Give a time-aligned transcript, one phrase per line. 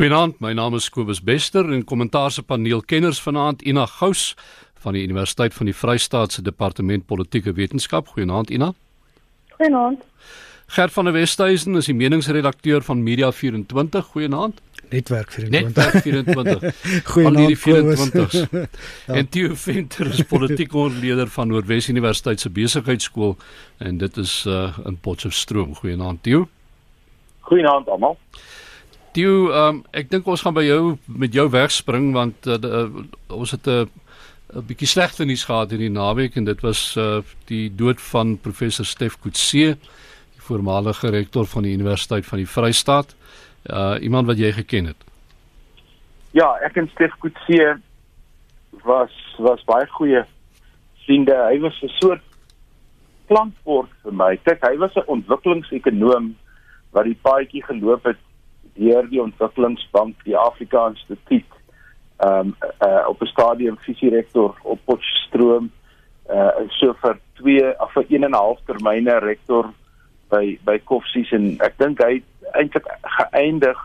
[0.00, 4.34] Goeienaand, my naam is Kobus Bester en kommentaar se paneel kenners vanaand Ina Gous
[4.80, 8.06] van die Universiteit van die Vrystaat se Departement Politieke Wetenskap.
[8.08, 8.70] Goeienaand Ina.
[9.58, 10.06] Goeienaand.
[10.72, 14.06] Gert van der Westhuizen is die meningsredakteur van Media 24.
[14.14, 14.62] Goeienaand.
[14.88, 15.60] Netwerk 24.
[15.60, 16.80] Netwerk 24.
[17.12, 18.32] Goeienaand 24.
[18.50, 18.64] ja.
[19.14, 23.36] En Theo Venter is politieke ontleder van Noordwes Universiteit se Besigheidsskool
[23.76, 25.74] en dit is uh, in Potchefstroom.
[25.74, 26.48] Goeienaand Theo.
[27.40, 28.16] Goeienaand almal.
[29.12, 33.50] Theo, um, ek dink ons gaan by jou met jou wegspring want uh, uh, ons
[33.50, 33.86] het 'n uh,
[34.54, 38.84] 'n bietjie slegte nuus gehad hierdie naweek en dit was uh, die dood van professor
[38.84, 39.76] Stef Kutse,
[40.34, 43.14] die voormalige rektor van die Universiteit van die Vrystaat
[43.70, 44.96] uh iemand wat jy geken het.
[46.32, 47.78] Ja, ek en Stef Kutse
[48.82, 50.24] was was baie goeie
[51.04, 51.36] vriende.
[51.50, 52.22] Hy was 'n soort
[53.28, 54.36] klankbord vir my.
[54.36, 56.34] Kyk, hy was 'n ontwikkelingsekonoom
[56.90, 58.18] wat die paadjie geloop het
[58.74, 61.58] deur die ontwikkelingsbank, die Afrika Instituut,
[62.20, 65.70] ehm um, uh, op 'n stadium visierektor op Potchefstroom,
[66.30, 69.72] uh so vir 2 of vir 1 en 'n half termyne rektor
[70.30, 72.86] by by Koffsies en ek dink hy het eintlik
[73.18, 73.78] geëindig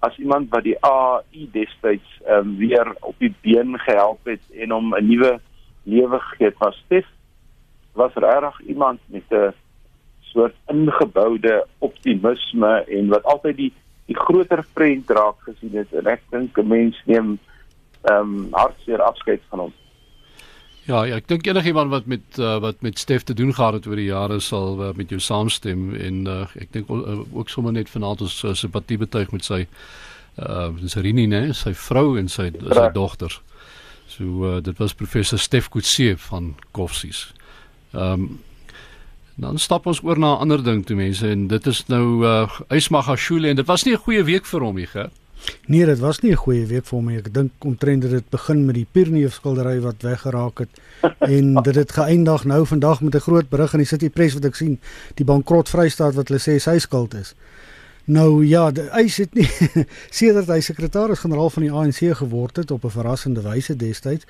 [0.00, 4.94] as iemand wat die AI destyds um, weer op die been gehelp het en hom
[4.96, 5.40] 'n nuwe
[5.84, 6.58] lewe gegee het.
[6.58, 7.06] Was Stef
[7.92, 9.52] was regtig iemand met 'n
[10.20, 13.72] soort ingeboude optimisme en wat altyd die
[14.10, 17.38] die groter prent raak gesien het en ek dink 'n mens neem
[18.08, 19.72] ehm um, hartseer afskeid van hom.
[20.88, 23.86] Ja, ja, ek dink enigiemand wat met uh, wat met Stef te doen gehad het
[23.86, 27.72] oor die jare sal uh, met jou saamstem en uh, ek dink uh, ook sommer
[27.72, 29.66] net vanaand ons uh, simpatie betuig met sy
[30.40, 32.74] uh sy Rini, né, sy vrou en sy ja.
[32.74, 33.34] sy dogter.
[34.08, 37.28] So uh, dit was professor Stef Kutse van Koffsies.
[37.92, 38.38] Ehm um,
[39.40, 42.60] dan stap ons oor na 'n ander ding toe mense en dit is nou uh
[42.68, 45.10] Ysmagashule en dit was nie 'n goeie week vir hom nie, ge.
[45.66, 47.16] Nee, dit was nie 'n goeie week vir hom nie.
[47.16, 50.68] Ek dink omtrent dit begin met die Pierneef skildery wat weggeraak het
[51.36, 54.44] en dit het geëindig nou vandag met 'n groot berig in die City Press wat
[54.44, 54.78] ek sien,
[55.14, 57.34] die bankrot Vrystaat wat hulle sê sy skuld is.
[58.04, 59.48] Nou ja, hy het nie
[60.10, 64.24] sedert hy sekretaris-generaal van die ANC geword het op 'n verrassende wyse destyds,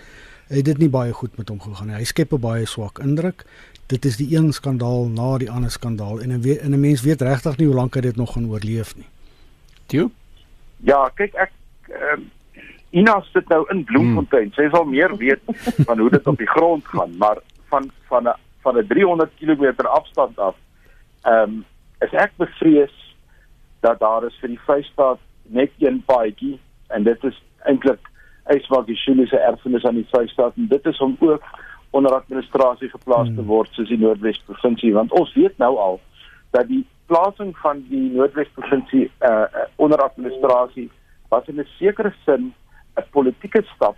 [0.48, 1.96] het dit nie baie goed met hom gegaan nie.
[1.96, 3.44] Hy skep 'n baie swak indruk.
[3.90, 7.22] Dit is die een skandaal na die ander skandaal en 'n en 'n mens weet
[7.22, 9.08] regtig nie hoe lank hy dit nog gaan oorleef nie.
[9.86, 10.10] Toe
[10.76, 11.52] Ja, kyk ek
[11.88, 12.28] ehm uh,
[12.90, 14.50] Ina sit nou in Bloemfontein.
[14.50, 14.52] Hmm.
[14.52, 15.40] Sy sal meer weet
[15.86, 19.86] van hoe dit op die grond gaan, maar van van 'n van 'n 300 km
[19.86, 20.56] afstand af
[21.22, 21.64] ehm um,
[22.00, 23.14] is ek bevrees
[23.80, 28.08] dat daar is vir die Vrystaat net een paadjie en dit is eintlik
[28.50, 31.44] Yswagishule se erfenis aan die Vrystaat en dit is om ook
[31.90, 33.50] onder administrasie geplaas te hmm.
[33.50, 36.00] word soos die Noordwes provinsie want ons weet nou al
[36.50, 39.46] dat die plasing van die Noordwes provinsie uh,
[39.76, 40.90] onder administrasie
[41.30, 42.52] was in 'n sekere sin
[42.96, 43.96] 'n politieke stap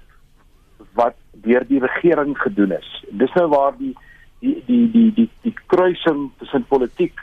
[0.95, 3.05] wat deur die regering gedoen is.
[3.11, 3.97] Dis nou waar die
[4.41, 7.21] die die die die die kruising tussen politiek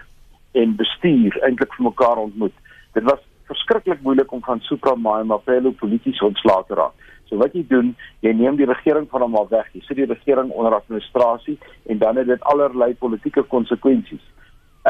[0.52, 2.56] en bestuur eintlik vir mekaar ontmoet.
[2.94, 3.20] Dit was
[3.50, 6.94] verskriklik moeilik om van Supra Mapelo polities ontslae te raak.
[7.30, 7.94] So wat jy doen,
[8.26, 9.70] jy neem die regering van hom af weg.
[9.74, 14.26] Jy sit die regering onder administrasie en dan het dit allerlei politieke konsekwensies.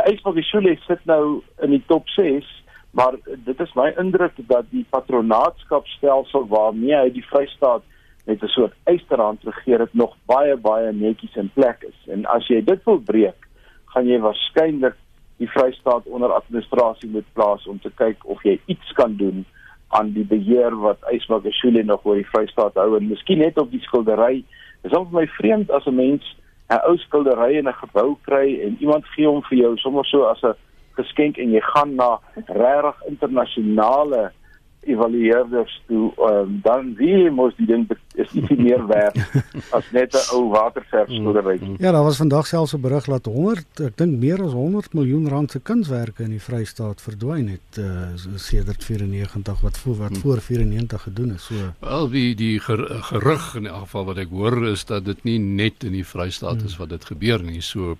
[0.07, 2.47] Ysvogishule sit nou in die top 6,
[2.95, 7.83] maar dit is my indruk dat die patronaatskapstelsel waarmee hy die Vrystaat
[8.25, 11.99] met 'n soort eysterhand regeer het nog baie baie netjies in plek is.
[12.07, 13.47] En as jy dit wil breek,
[13.85, 14.95] gaan jy waarskynlik
[15.37, 19.45] die Vrystaat onder administrasie moet plaas om te kyk of jy iets kan doen
[19.89, 23.81] aan die beheer wat Ysvogishule nog oor die Vrystaat hou en miskien net op die
[23.81, 24.43] skildery.
[24.81, 26.23] Dit is ook my vreemd as 'n mens
[26.69, 30.23] 'n ou skildery in 'n gebou kry en iemand gee hom vir jou sommer so
[30.23, 30.53] as 'n
[30.97, 34.31] geskenk en jy gaan na regtig internasionale
[34.79, 39.17] evalueerders toe um, dan wie moet die ding is nie meer werd
[39.77, 41.57] as net 'n ou waterverfskildery.
[41.61, 41.75] Mm, mm.
[41.79, 45.27] Ja, daar was vandag selfs 'n berig dat 100, ek dink meer as 100 miljoen
[45.29, 50.21] rand se kunswerke in die Vrystaat verdwyn het uh, sedert 94 wat voor wat mm.
[50.23, 51.45] voor 94 gedoen is.
[51.45, 55.39] So wel die die gerug in elk geval wat ek hoor is dat dit nie
[55.39, 57.61] net in die Vrystaat is wat dit gebeur nie.
[57.61, 57.97] So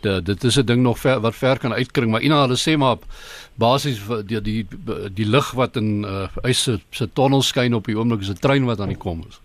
[0.00, 2.76] dit dit is 'n ding nog ver, wat ver kan uitkring maar ina hulle sê
[2.76, 2.96] maar
[3.54, 7.84] basies die die die, die lig wat in uh, ys se se tonnel skyn op
[7.84, 9.40] die oomblik is 'n trein wat aan die kom is.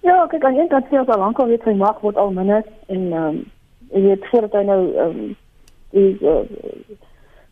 [0.00, 3.12] Ja, kyk aan dit sê al lank al weet sy mag word al minder en
[3.12, 3.44] ehm um,
[3.92, 5.36] jy weet voordat hy nou ehm um,
[5.90, 6.42] die uh,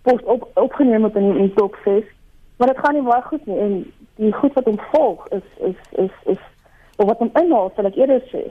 [0.03, 2.05] post op opgeneem het in die top 6
[2.56, 5.77] maar dit gaan nie baie goed nie en die goed wat hom volg is is
[5.91, 6.43] is is
[6.97, 8.43] of wat hom inhaal sal ek eerder sê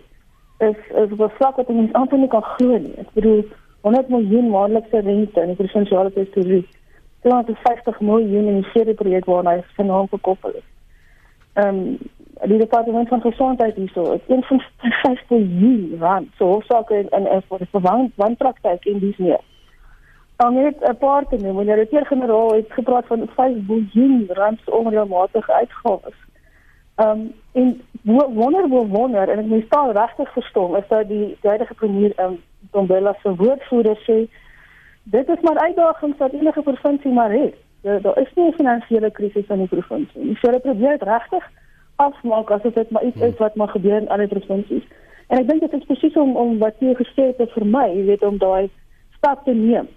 [0.59, 2.94] is is op 'n vlak wat mense amper nie kan glo nie.
[2.97, 3.45] Ek bedoel
[3.81, 6.65] 100 miljoen maandelikse rente in die provinsiale tesourier.
[7.21, 10.67] 250 miljoen in die serie projek waarna hy vanaal gekoppel is.
[11.53, 11.97] Ehm um,
[12.41, 17.67] die departement van gesondheid hierso, het 1.5 miljoen rand so hoofsaak in in vir die
[17.71, 19.44] vervang van praktyk in die meer.
[20.35, 24.59] Dan net 'n paar te noem, wanneer die generaal het gepraat van 5 miljoen rand
[24.65, 26.15] se onreëlmatige uitgawes.
[27.00, 27.81] Ehm um, en
[28.34, 32.25] wonder wo wonder en ek moet staan regtig verstom is dat die huidige premier ehm
[32.25, 32.42] um,
[32.72, 34.18] Dombela se woordvoerder sê
[35.04, 37.56] dit is maar uitdagings wat enige provinsie maar het.
[37.81, 40.25] Daar da is nie 'n finansiële krisis in die provinsie.
[40.25, 41.46] Jy sê dit probeer regtig
[41.96, 44.84] afmaak as dit maar iets is wat maar gebeur in ander provinsies.
[45.28, 48.06] En ek dink dit is presies om om wat jy gesê het vir my, jy
[48.06, 48.69] weet om daai
[49.18, 49.88] stap te neem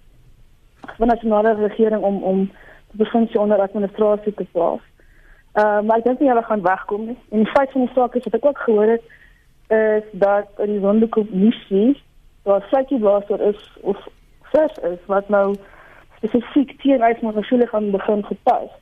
[0.99, 2.51] van nasionale regering om om
[2.93, 4.92] die provinsie onder administrasie te plaas.
[5.55, 7.19] Uh, maar ek dink nie hulle gaan wegkom nie.
[7.29, 9.05] En die feit van die saak is wat ek ook gehoor het
[9.73, 12.03] is dat in die Sonderkommissie
[12.43, 13.99] daar slegte blaser is of
[14.53, 15.55] vers is wat nou
[16.17, 18.73] spesifiek teen uitmaakskule gaan begin gepas.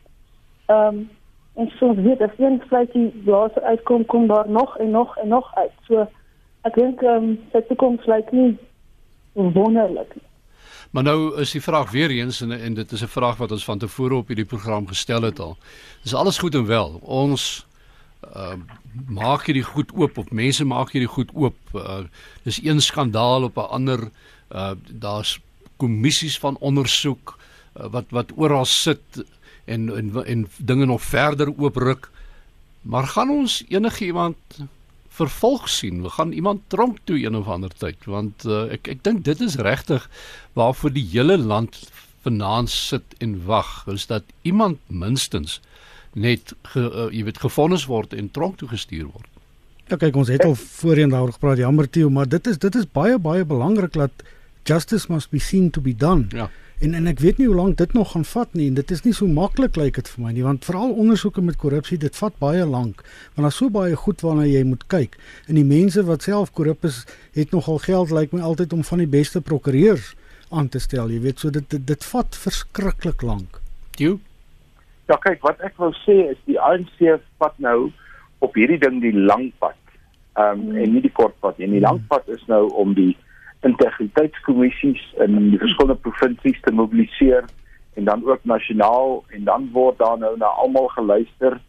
[0.67, 1.11] Ehm um,
[1.55, 5.55] en so weet as een slegte blaser uitkom kom daar nog en nog en nog
[5.55, 5.77] uit.
[5.89, 6.07] So
[6.63, 8.59] ek dink ehm um, dit toekoms lyk nie
[9.33, 10.30] wonderlik nie.
[10.91, 13.65] Maar nou is die vraag weer eens en en dit is 'n vraag wat ons
[13.65, 15.57] van tevore op hierdie program gestel het al.
[16.03, 16.99] Dis alles goed en wel.
[17.03, 17.67] Ons
[18.37, 18.55] uh
[19.07, 21.57] maak hierdie goed oop of mense maak hierdie goed oop.
[21.73, 22.01] Uh
[22.43, 24.11] dis een skandaal op 'n ander.
[24.53, 25.41] Uh daar's
[25.77, 27.39] kommissies van ondersoek
[27.79, 29.25] uh, wat wat oral sit
[29.65, 32.11] en en en dinge nog verder oopruk.
[32.83, 34.37] Maar gaan ons enigiemand
[35.11, 36.03] vervolg sien.
[36.03, 39.41] We gaan iemand tronk toe een of ander tyd want uh, ek ek dink dit
[39.41, 40.07] is regtig
[40.59, 41.83] waarvoor die hele land
[42.23, 45.61] vanaand sit en wag is dat iemand minstens
[46.13, 49.29] net ge, uh, jy weet gefonnis word en tronk toe gestuur word.
[49.91, 52.87] Ja kyk ons het al voorheen daaroor gepraat jammer Theo maar dit is dit is
[52.87, 54.25] baie baie belangrik dat
[54.65, 56.27] justice must be seen to be done.
[56.31, 56.51] Ja.
[56.81, 59.03] En en ek weet nie hoe lank dit nog gaan vat nie en dit is
[59.05, 62.17] nie so maklik lyk like dit vir my nie want veral ondersoeke met korrupsie dit
[62.17, 63.03] vat baie lank
[63.35, 66.89] want daar's so baie goed waarna jy moet kyk en die mense wat self korrup
[66.89, 67.03] is
[67.37, 70.15] het nogal geld lyk like my altyd om van die beste prokureurs
[70.51, 73.61] aan te stel jy weet so dit dit, dit vat verskriklik lank.
[74.01, 74.17] Jy
[75.11, 77.01] Ja kyk wat ek wou sê is die ANC
[77.43, 77.91] vat nou
[78.45, 79.77] op hierdie ding die lang pad.
[80.39, 80.77] Ehm um, hmm.
[80.85, 81.67] en nie die kort pad nie.
[81.73, 83.11] Die lang pad is nou om die
[83.67, 87.45] integriteitskommissies in die verskillende provinsies te mobiliseer
[87.95, 91.61] en dan ook nasionaal en dan word daar nou na almal geluister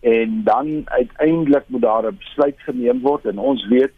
[0.00, 3.92] en dan uiteindelik moet daar 'n besluit geneem word en ons weet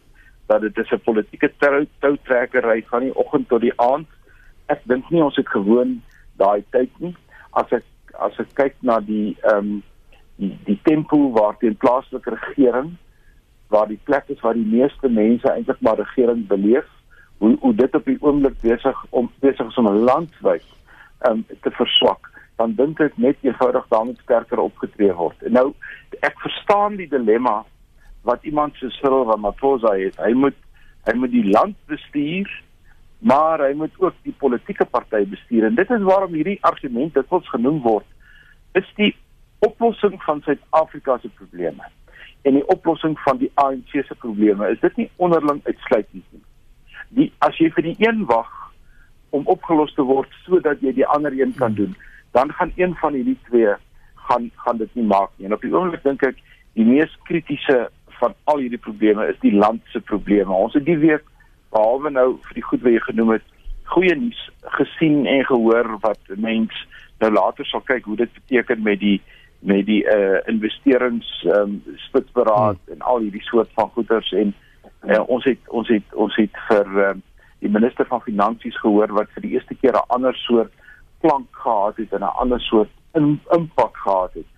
[0.45, 1.51] dat dit is 'n politieke
[1.99, 4.07] toutrekkery van die oggend tot die aand.
[4.65, 6.01] Ek dink nie ons het gewoon
[6.35, 7.15] daai tyd nie.
[7.49, 9.83] As ek as ek kyk na die ehm um,
[10.35, 12.95] die, die tempo waarteen plaaslike regering
[13.67, 16.87] waar die plek is waar die meeste mense eintlik maar regering beleef
[17.39, 20.65] hoe hoe dit op die oomblik besig om besig is om 'n landwyd
[21.29, 25.43] um, te verswak dan dink ek net eenvoudig daarmee sterker opgetree word.
[25.47, 25.67] En nou
[26.19, 27.63] ek verstaan die dilemma
[28.27, 30.17] wat iemand so Cyril Ramaphosa het.
[30.19, 30.57] Hy moet
[31.07, 32.49] hy moet die land bestuur,
[33.19, 37.31] maar hy moet ook die politieke party bestuur en dit is waarom hierdie argument dit
[37.31, 38.05] wels genoem word
[38.79, 39.11] is die
[39.65, 41.87] oplossing van Suid-Afrika se probleme
[42.47, 44.69] en die oplossing van die ANC se probleme.
[44.71, 46.43] Is dit nie onderling uitsluitend nie?
[47.15, 48.49] Die as jy vir die een wag
[49.35, 51.95] om opgelos te word sodat jy die ander een kan doen,
[52.33, 53.73] dan gaan een van hierdie twee
[54.29, 55.47] gaan gaan dit nie maak nie.
[55.49, 56.37] En op die oomblik dink ek
[56.77, 60.53] die mees kritiese van al hierdie probleme is die land se probleme.
[60.53, 61.25] Ons het die week
[61.73, 63.45] behalwe nou vir die goed wat jy genoem het,
[63.89, 64.39] goeie nuus
[64.77, 66.85] gesien en gehoor wat mense
[67.19, 69.19] nou later sal kyk hoe dit beteken met die
[69.59, 72.93] met die uh investerings um spitsberaad hmm.
[72.93, 74.53] en al hierdie soort van goederes en
[75.03, 77.13] Uh, ons het ons het ons het vir uh,
[77.63, 80.71] die minister van finansies gehoor wat vir die eerste keer 'n ander soort
[81.23, 84.49] klank gehad het en 'n ander soort impak gehad het.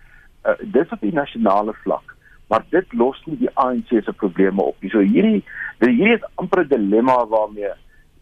[0.45, 2.15] Uh, dit op die nasionale vlak,
[2.47, 4.89] maar dit los nie die ANC se probleme op nie.
[4.89, 5.43] So hierdie
[5.79, 7.73] hierdie is amper 'n dilemma waarmee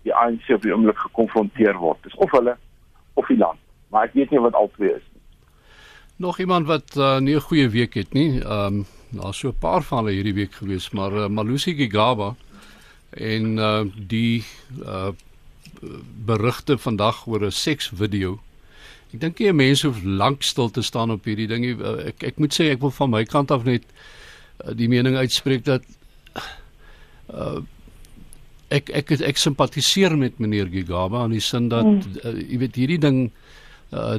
[0.04, 2.04] die ANC op die oomblik gekonfronteer word.
[2.04, 2.58] Dis of hulle
[3.14, 3.60] of die land.
[3.90, 5.22] Maar ek weet nie wat albei is nie.
[6.16, 8.44] Nog iemand wat uh, nie 'n goeie week het nie.
[8.44, 12.36] Ehm um daar's so 'n paar van hulle hierdie week gewees, maar uh, Malusi Gigaba
[13.10, 14.44] en uh, die
[14.86, 15.10] uh,
[16.26, 18.40] berigte vandag oor 'n seksvideo.
[19.14, 21.66] Ek dink jy mense hoef lank stil te staan op hierdie ding.
[22.06, 23.84] Ek ek moet sê ek wil van my kant af net
[24.66, 25.84] uh, die mening uitspreek dat
[27.34, 27.62] uh,
[28.70, 32.76] ek ek ek, ek simpatiseer met meneer Gigaba in die sin dat uh, jy weet
[32.76, 33.49] hierdie ding uh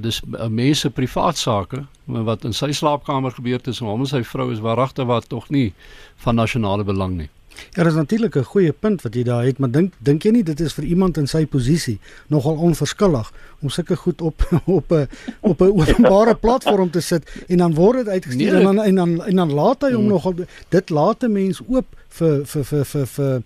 [0.02, 4.50] dis uh, mense privaat sake wat in sy slaapkamer gebeur tussen hom en sy vrou
[4.52, 5.72] is waaragtig wat tog nie
[6.24, 7.30] van nasionale belang nie.
[7.74, 10.42] Ja, dis natuurlik 'n goeie punt wat jy daar het, maar dink dink jy nie
[10.42, 14.42] dit is vir iemand in sy posisie nogal onverskillig om sulke goed op
[14.78, 15.08] op 'n
[15.40, 18.94] op 'n openbare platform te sit en dan word dit uitgestuur nee, en dan en
[18.94, 20.08] dan en dan laat hy hom hmm.
[20.08, 20.34] nogal
[20.68, 23.42] dit laat 'n mens oop vir vir vir vir vir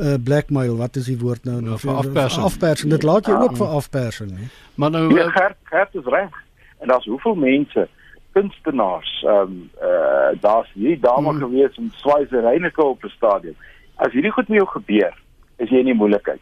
[0.00, 1.60] uh, blackmail, wat is die woord nou?
[1.78, 2.44] Vir afpersing.
[2.44, 2.90] Afpersing.
[2.90, 3.42] Dit laat jy ja.
[3.42, 4.48] ook vir afpersing, hè.
[4.74, 6.42] Maar nou ja, gert, gert is reg.
[6.78, 7.88] En daar's hoeveel mense
[8.32, 11.38] kunstenaars ehm um, eh uh, daar's hierdie dame hmm.
[11.38, 13.56] gewees in Swaise Reyneke op 'n stadion.
[13.94, 15.14] As hierdie goed met jou gebeur,
[15.56, 16.40] is jy in die moeilikheid.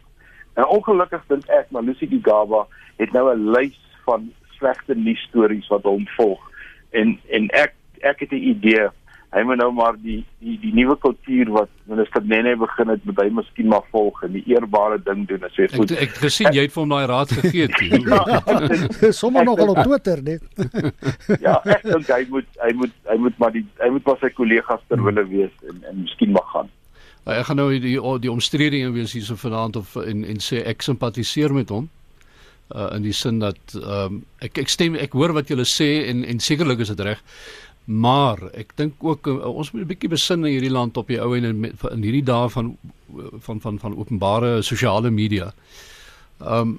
[0.55, 5.69] En ongelukkig dink ek maar Lucy Gigaba het nou 'n lys van slegte nuus stories
[5.69, 6.41] wat hom volg.
[6.91, 8.89] En en ek ek het 'n idee
[9.35, 13.19] hy moet nou maar die die die nuwe kultuur wat minister Nene begin het met
[13.23, 15.95] hy miskien maar volg en die eerbare ding doen as hy goed.
[15.95, 18.01] Ek ek gesien jy het vir hom daai raad gegee toe.
[18.13, 18.31] ja,
[19.23, 20.47] Sommige nog al op Twitter net.
[21.47, 24.31] ja, ek dink hy moet hy moet hy moet maar die hy moet maar sy
[24.37, 26.71] kollegas ter wille wees en en miskien mag gaan.
[27.25, 30.87] Ja, ek gaan nou die die omstredinge wees hierso vanaand of en en sê ek
[30.87, 31.91] simpatiseer met hom
[32.75, 36.07] uh in die sin dat ehm um, ek ek stem ek hoor wat julle sê
[36.09, 37.21] en en sekerlik is dit reg
[37.85, 41.21] Maar ek dink ook uh, ons moet 'n bietjie besin in hierdie land op die
[41.21, 42.77] ou en in, in hierdie dae van
[43.45, 45.53] van van van openbare sosiale media.
[46.41, 46.79] Ehm um,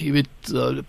[0.00, 0.82] jy weet uh,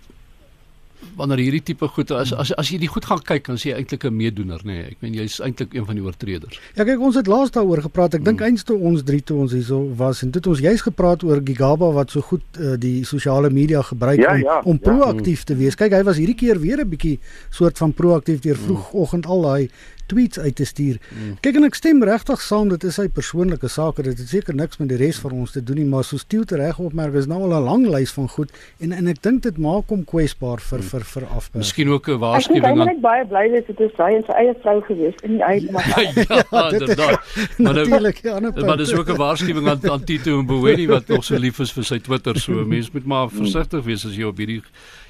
[1.16, 3.74] wanneer hierdie tipe goed as as as jy die goed gaan kyk dan is jy
[3.76, 4.72] eintlik 'n meedoener nê.
[4.72, 4.84] Nee.
[4.92, 6.60] Ek meen jy's eintlik een van die oortreders.
[6.76, 8.14] Ja kyk ons het laas daaroor gepraat.
[8.14, 8.48] Ek dink hmm.
[8.48, 12.10] eintlik ons drie toe ons hierso was en dit ons juist gepraat oor Gigaba wat
[12.10, 14.84] so goed uh, die sosiale media gebruik ja, om ja, om ja.
[14.90, 15.44] proaktief ja.
[15.44, 15.74] te wees.
[15.74, 17.18] Kyk hy was hierdie keer weer 'n bietjie
[17.50, 18.64] soort van proaktief deur hmm.
[18.64, 19.68] vroegoggend al daai
[20.06, 20.98] tweets uit te stuur.
[21.10, 21.36] Mm.
[21.40, 24.78] Kyk en ek stem regtig saam dit is sy persoonlike saak dit het seker niks
[24.80, 27.26] met die res van ons te doen nie maar so stiel te reg opmerk is
[27.30, 30.60] nou al 'n lang lys van goed en en ek dink dit maak hom kwesbaar
[30.60, 30.88] vir mm.
[30.90, 31.50] vir vir af.
[31.54, 32.88] Miskien ook 'n waarskuwing aan.
[32.88, 35.44] Ek is baie bly dat dit is hy en sy eie vrou gewees in die
[35.50, 35.88] eie maar.
[35.88, 37.16] ja, ja, dit daai.
[37.58, 41.24] Maar natuurlik ja, maar dis ook 'n waarskuwing aan aan Tito en Boweni wat nog
[41.24, 44.36] so lief is vir sy Twitter so mense moet maar versigtig wees as jy op
[44.36, 44.62] hierdie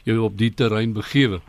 [0.05, 1.41] jy op die terrein begewe.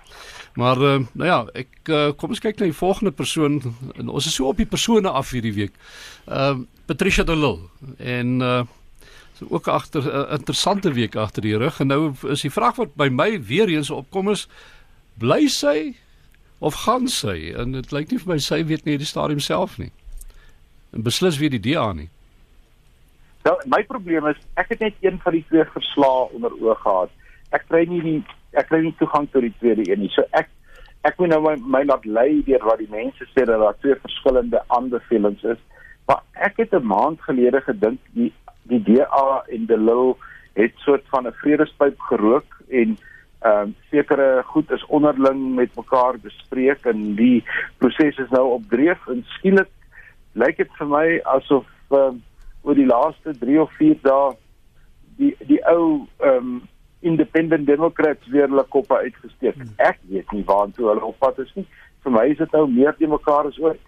[0.55, 3.59] Maar uh, nou ja, ek uh, kom ons kyk na die volgende persoon.
[3.99, 5.75] En ons is so op die persone af hierdie week.
[6.25, 7.65] Ehm uh, Patricia de Lille
[7.97, 8.63] en uh
[9.35, 11.79] so ook agter 'n uh, interessante week agter die rug.
[11.79, 14.47] En nou is die vraag wat by my weer eens opkom is
[15.17, 15.95] bly sy
[16.59, 17.53] of gaan sy?
[17.57, 19.91] En dit lyk nie vir my sy weet nie die stadium self nie.
[20.93, 22.09] En beslis weer die DA nie.
[23.41, 27.11] Wel, my probleem is ek het net een van die twee verslae onder oog gehad.
[27.49, 28.23] Ek kry nie die
[28.59, 30.11] ek kry nie toegang tot die tweede een nie.
[30.15, 30.49] So ek
[31.05, 33.95] ek moet nou my, my laat lei deur wat die mense sê dat daar twee
[34.01, 35.61] verskillende aanbevelings is.
[36.07, 38.31] Maar ek het 'n maand gelede gedink die
[38.63, 40.17] die DA en die LO
[40.53, 42.97] het soort van 'n vredespyp gerook en
[43.45, 47.43] ehm um, sekere goed is onderling met mekaar bespreek en die
[47.77, 49.69] proses is nou op dreef en skielik
[50.33, 52.23] lyk dit vir my asof um,
[52.61, 54.31] oor die laaste 3 of 4 dae
[55.19, 56.63] die die ou ehm um,
[56.99, 59.55] independent democrats weer hulle koppe uitgesteek.
[59.55, 59.73] Hmm.
[59.77, 61.67] Ek weet nie waartoe hulle op pad is nie.
[62.05, 63.81] Vir my is dit nou meer te mekaar as ooit.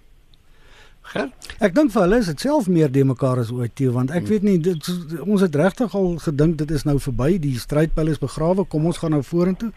[1.07, 1.29] Ger?
[1.63, 4.25] Ek dink vir hulle is dit self meer de mekaar as ooit toe want ek
[4.25, 4.29] hmm.
[4.31, 4.89] weet nie dit,
[5.23, 8.99] ons het regtig al gedink dit is nou verby die strydpyl is begrawe kom ons
[9.01, 9.69] gaan nou vorentoe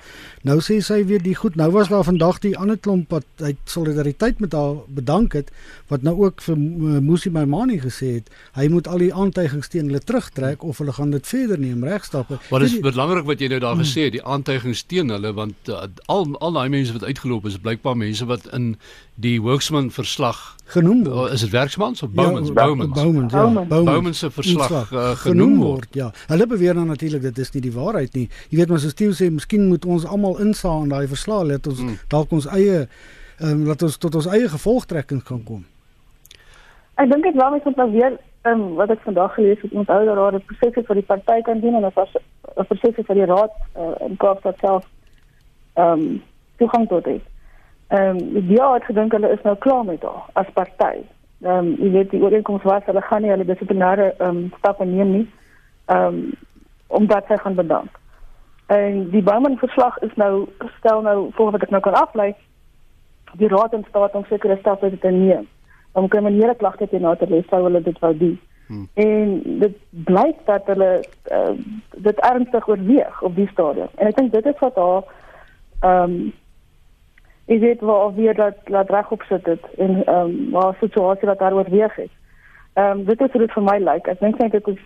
[0.49, 3.52] nou sê sy weer die goed nou was daar vandag die ander klomp wat hy
[3.70, 5.52] solidariteit met haar bedank het
[5.92, 10.02] wat nou ook vir Musi Maimani gesê het hy moet al die aantuigings teen hulle
[10.02, 13.78] terugtrek of hulle gaan dit verder neem regstappe wat is belangrik wat jy nou daar
[13.78, 13.87] hmm.
[13.87, 17.60] gesê het die aantuigings teen hulle want uh, al al daai mense wat uitgeloop is
[17.62, 18.75] blykbaar mense wat in
[19.20, 21.19] die Worksman verslag genoem word.
[21.28, 22.48] Is dit Werksmans of Boumans?
[22.48, 23.02] Ja, Boumans.
[23.02, 23.32] Boumans.
[23.32, 23.64] Ja.
[23.66, 25.88] Boumans se verslag uh, genoem word.
[25.90, 26.10] Ja.
[26.26, 28.28] Hulle beweer dan natuurlik dit is nie die waarheid nie.
[28.48, 31.66] Jy weet mos as Steeu sê miskien moet ons almal insaam in daai verslag let
[31.66, 31.98] ons mm.
[32.08, 32.88] dalk ons eie
[33.40, 35.62] ehm um, laat ons tot ons eie gevolgtrekkings kan kom.
[37.00, 40.04] Ek dink dit wel moet nou weer ehm um, wat ek vandag gelees het onthou
[40.04, 43.52] dat daar 'n proses vir die party kan doen en 'n proses vir die raad
[43.76, 44.84] uh, in Kaapstad self
[45.74, 46.22] ehm um,
[46.56, 47.22] toegang tot dit.
[47.90, 51.00] Ehm um, die DA het gedink hulle is nou klaar met haar as party.
[51.42, 54.85] Ehm um, jy weet die ooreenkoms was hulle gaan nie hulle dissiplinêre ehm um, stappe
[54.85, 55.26] neem nie.
[55.87, 56.30] Ehm um,
[56.87, 57.99] omdat sy gaan bedank.
[58.66, 60.47] En die Bowman verslag is nou
[60.78, 62.35] stel nou volgens wat ek nou kan aflei
[63.32, 65.49] die raad in staat om sekere stappe te neem.
[65.92, 68.37] Om kriminele klagte teen haar te lê sou hulle dit wou doen.
[68.66, 68.88] Hmm.
[68.94, 70.90] En dit blyk dat hulle
[71.32, 71.54] uh,
[71.97, 73.90] dit ernstig oorweeg op die stadium.
[73.94, 75.02] En ek dink dit is wat haar
[75.80, 76.32] ehm um,
[77.50, 81.28] ek weet waar weer dat laat reg op sit dit en ehm um, waar situasie
[81.28, 82.12] wat daar oorweeg het.
[82.73, 84.07] Ehm um, dit is dit vir my lyk.
[84.07, 84.11] Like.
[84.11, 84.83] Ek dink dit is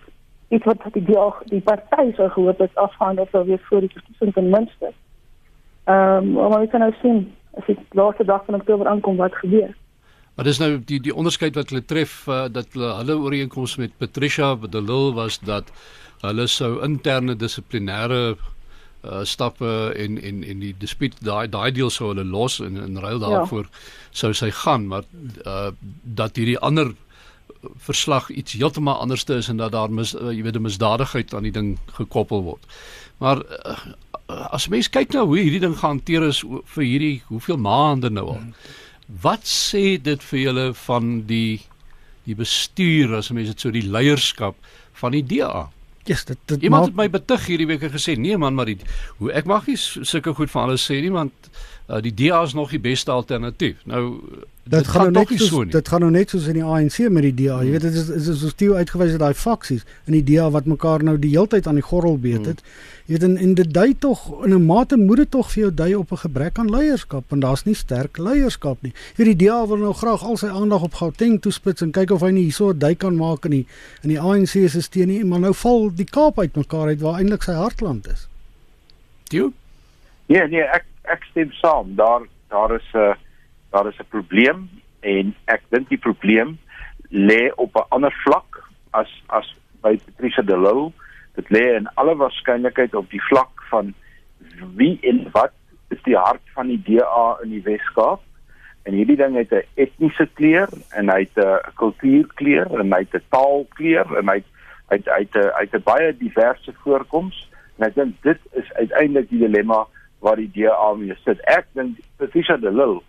[0.49, 1.19] iets wat die die,
[1.53, 4.93] die party sou gehoop het afhang of sou weer voor die verkiesing ten minste.
[5.85, 7.27] Ehm um, maar ons kan nou sien
[7.59, 9.75] as dit laaste dag van Oktober aankom wat gebeur.
[10.35, 13.99] Maar dis nou die die onderskeid wat hulle tref uh, dat hulle hulle ooreenkoms met
[13.99, 15.71] Patricia de Lille was dat
[16.25, 18.37] hulle sou interne dissiplinêre
[19.05, 22.99] uh, stappe en en en die dispuut daai daai deel sou hulle los en in
[22.99, 23.29] ruil ja.
[23.29, 23.85] daarvoor ja.
[24.11, 25.05] sou sy gaan maar
[25.47, 25.71] uh,
[26.03, 26.95] dat hierdie ander
[27.77, 31.43] verslag iets heeltemal anderste is en dat daar mis uh, jy weet 'n misdadigheid aan
[31.43, 32.65] die ding gekoppel word.
[33.19, 33.79] Maar uh,
[34.27, 38.43] as mens kyk nou hoe hierdie ding gehanteer is vir hierdie hoeveel maande nou al.
[39.21, 41.61] Wat sê dit vir julle van die
[42.25, 44.57] die bestuur as mense dit so die leierskap
[44.93, 45.69] van die DA?
[46.05, 46.91] Yes, dit dit Iemand maak...
[46.91, 48.77] het my betug hierdie week gesê, nee man, maar die
[49.21, 51.49] hoe ek mag nie sulke goed van alles sê nie want
[51.89, 53.77] uh, die DA is nog die beste alternatief.
[53.85, 56.59] Nou dit, dit gaan, gaan nou net soos, so dit gaan nou net soos in
[56.61, 57.61] die ANC met die DA.
[57.61, 57.71] Jy hmm.
[57.71, 61.05] weet dit is is so stiel uitgewys dat daai faksies in die DA wat mekaar
[61.05, 62.61] nou die heeltyd aan die gorrel beet het.
[62.61, 65.63] Hmm Jy weet en, en dit dui tog in 'n mate moet dit tog vir
[65.63, 68.93] jou dui op 'n gebrek aan leierskap en daar's nie sterk leierskap nie.
[69.15, 72.21] Vir die DA wil nou graag al sy aandag op Gauteng toespits en kyk of
[72.21, 73.67] hy nie hierso 'n dui kan maak in die
[74.03, 77.19] in die ANC se steen nie, maar nou val die Kaap uit mekaar uit waar
[77.19, 78.29] eintlik sy hartland is.
[79.29, 79.53] Jy?
[80.27, 81.95] Ja, nee, ek ek stem saam.
[81.95, 83.17] Daar daar is 'n
[83.71, 84.69] daar is 'n probleem
[85.01, 86.59] en ek dink die probleem
[87.11, 90.93] lê op 'n ander vlak as as by Patricia de Lille.
[91.35, 93.95] Dit lê in alle waarskynlikheid op die vlak van
[94.75, 95.53] wie en wat
[95.89, 98.21] is die hart van die DA in die Weskaap.
[98.85, 103.15] En hierdie ding het 'n etniese kleur en hy het 'n kultuurkleur en hy het
[103.15, 104.43] 'n taalkleur en hy
[104.89, 107.49] het hy het hy het 'n baie diverse voorkoms.
[107.77, 109.87] En ek dink dit is uiteindelik die dilemma
[110.25, 113.01] waar die DA mee sit ek dink Patricia de Lille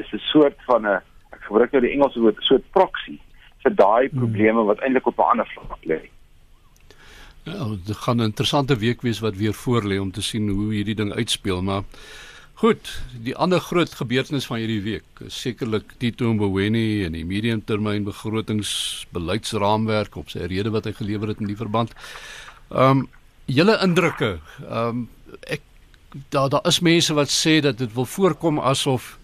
[0.00, 1.00] is 'n soort van 'n
[1.36, 3.18] ek gebruik nou die Engelse woord 'n soort proxy
[3.62, 4.18] vir daai hmm.
[4.18, 6.00] probleme wat eintlik op 'n ander vlak lê
[7.44, 10.94] Ja, dit gaan 'n interessante week wees wat weer voorlê om te sien hoe hierdie
[10.94, 11.82] ding uitspeel, maar
[12.54, 18.04] goed, die ander groot gebeurtenis van hierdie week is sekerlik Tito Mboweni en die mediumtermyn
[18.04, 21.92] begrotingsbeleidsraamwerk op sy rede wat hy gelewer het in die verband.
[22.70, 23.08] Ehm um,
[23.44, 24.38] julle indrukke,
[24.68, 25.08] ehm um,
[25.40, 25.60] ek
[26.28, 29.18] daar daar is mense wat sê dat dit wil voorkom asof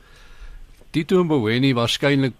[0.90, 2.34] Tito Mboweni waarskynlik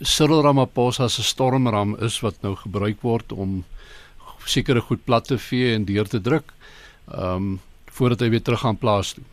[0.00, 3.64] Cyril Ramaphosa se stormram is wat nou gebruik word om
[4.44, 6.52] sekere goed plat te vee en deur te druk.
[7.12, 7.60] Ehm um,
[7.94, 9.24] voordat hy weer terug gaan plaas toe.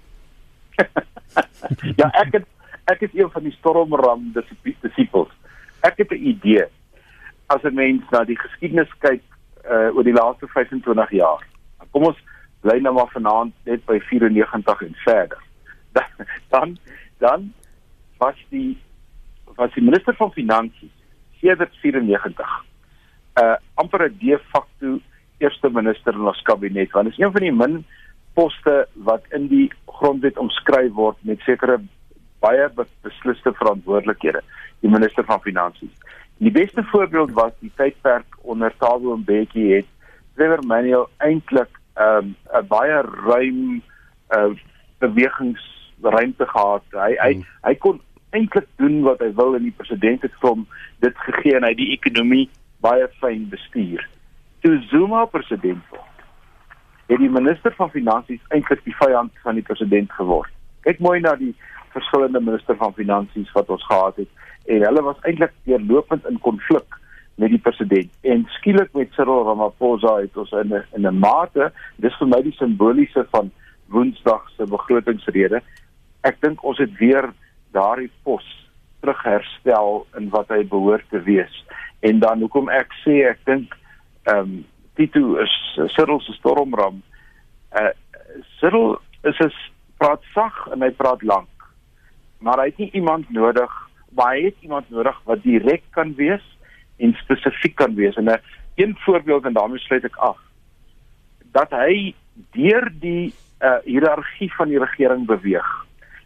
[2.00, 2.46] ja, ek het
[2.94, 4.28] ek is een van die stormram
[4.84, 5.32] disipels.
[5.82, 6.66] Ek het 'n idee.
[7.50, 9.24] As 'n mens na die geskiedenis kyk
[9.66, 11.42] uh oor die laaste 25 jaar.
[11.92, 12.18] Kom ons
[12.62, 15.44] bly nou maar vanaand net by 94 en verder.
[16.54, 16.78] Dan
[17.22, 17.54] dan
[18.18, 18.78] was die
[19.56, 20.94] was die minister van finansies
[21.42, 22.52] sedert 94
[23.42, 25.00] uh amper 'n de facto
[25.38, 27.86] eerste minister in ons kabinet want is een van die min
[28.34, 31.78] poste wat in die grondwet omskryf word met sekere
[32.40, 32.70] baie
[33.02, 34.42] besliste verantwoordelikhede
[34.80, 35.96] die minister van finansies
[36.38, 39.90] die beste voorbeeld was die tydperk onder Thabo Mbeki het
[40.36, 43.82] Trevor Manuel eintlik 'n um, baie ruim
[44.36, 44.54] uh
[45.02, 47.46] bewegingsruimte gehad hy hy hmm.
[47.68, 48.02] hy kon
[48.32, 50.64] eintlik doen wat hy wil en die president het hom
[51.04, 52.48] dit gegee en hy die ekonomie
[52.82, 54.06] baie fyn bestuur.
[54.64, 56.24] Toe Zuma president word,
[57.12, 60.52] het die minister van finansies eintlik die vyand van die president geword.
[60.88, 61.52] Kyk mooi na die
[61.92, 67.01] verskillende minister van finansies wat ons gehad het en hulle was eintlik deurlopend in konflik
[67.42, 68.12] met die president.
[68.22, 72.42] En skielik met Cyril Ramaphosa het ons in 'n in 'n mate, dis vir my
[72.42, 73.52] die simboliese van
[73.88, 75.62] Woensdag se begrotingsrede.
[76.22, 77.34] Ek dink ons het weer
[77.72, 78.46] daardie pos
[79.00, 81.66] terugherstel in wat hy behoort te wees.
[82.00, 83.78] En dan hoekom ek sê ek dink
[84.24, 87.02] ehm um, Tito is Cyril se stormram.
[87.72, 87.90] Uh
[88.60, 89.52] Cyril is 'n
[89.98, 91.50] praat sag en hy praat lank.
[92.40, 93.72] Maar hy het nie iemand nodig,
[94.10, 96.44] maar hy het iemand nodig wat direk kan wees
[97.02, 98.16] en spesifiek kan wees.
[98.16, 98.42] En 'n
[98.76, 100.38] een voorbeeld en daarmee sluit ek af.
[101.52, 102.14] Dat hy
[102.52, 105.70] deur die uh hiërargie van die regering beweeg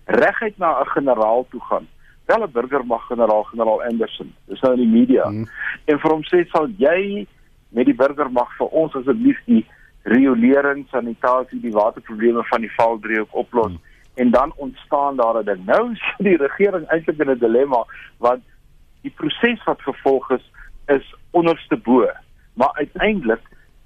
[0.06, 1.88] reguit na 'n generaal toe gaan
[2.26, 4.34] wel 'n burgermag generaal generaal Anderson.
[4.46, 5.24] Dis nou in die media.
[5.24, 5.48] Hmm.
[5.86, 7.28] En vir hom sê sal jy
[7.70, 9.66] met die burgermag vir ons asseblief die
[10.04, 13.82] riolering, sanitasie, die waterprobleme van die Valdriehoek oplos hmm.
[14.14, 15.66] en dan ontstaan daar 'n ding.
[15.66, 17.86] Nou is die regering eintlik in 'n dilemma
[18.18, 18.44] want
[19.02, 20.52] die proses wat gevolg is
[20.88, 22.10] is onderste bo.
[22.54, 23.42] Maar uiteindelik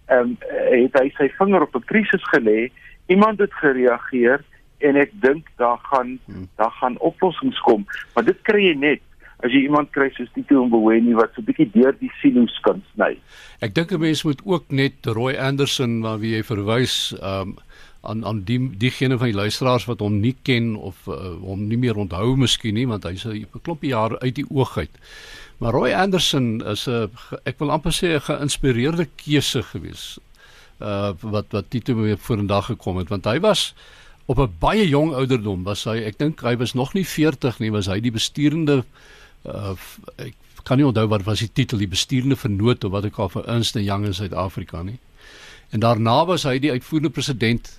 [0.05, 0.37] ehm um,
[0.73, 2.71] het hy sy vinger op 'n krisis gelê.
[3.05, 4.43] Iemand het gereageer
[4.79, 6.47] en ek dink daar gaan hmm.
[6.59, 7.85] daar gaan oplossings kom
[8.15, 9.03] maar dit kry jy net
[9.43, 12.83] as jy iemand kry soos Tito Mboweni wat so 'n bietjie deur die silo's kan
[12.93, 13.15] sny
[13.65, 17.57] ek dink 'n mens moet ook net Roy Anderson waar wie jy verwys um,
[18.01, 21.77] aan aan die diegene van die luisteraars wat hom nie ken of uh, hom nie
[21.77, 24.95] meer onthou miskien nie want hy's 'n klompie jare uit die oog uit.
[25.59, 27.11] Maar Roy Anderson is 'n
[27.43, 30.19] ek wil amper sê 'n geïnspireerde keuse gewees.
[30.79, 33.73] Uh wat wat Tito weer vorendag gekom het want hy was
[34.25, 37.71] op 'n baie jong ouderdom was hy ek dink hy was nog nie 40 nie
[37.71, 38.85] was hy die besturende
[39.43, 39.75] uh
[40.15, 43.29] ek kan nie onthou wat was die titel die besturende vernoot of wat ek al
[43.29, 44.99] vir Ernst & Young in Suid-Afrika nie.
[45.69, 47.78] En daarna was hy die uitvoerende president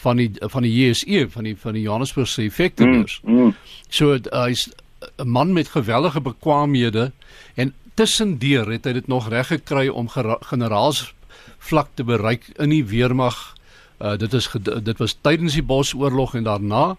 [0.00, 3.20] van die van die JSE van die van die Johannesburgse effektebeurs.
[3.24, 3.54] Mm, mm.
[3.88, 4.68] So uh, hy's
[5.16, 7.12] 'n man met gewellige bekwaamhede
[7.54, 10.08] en tussendeur het hy dit nog reg gekry om
[10.40, 11.14] generaals
[11.58, 13.54] vlak te bereik in die weermag.
[14.00, 14.48] Uh, dit is
[14.82, 16.96] dit was tydens die Bosoorlog en daarna.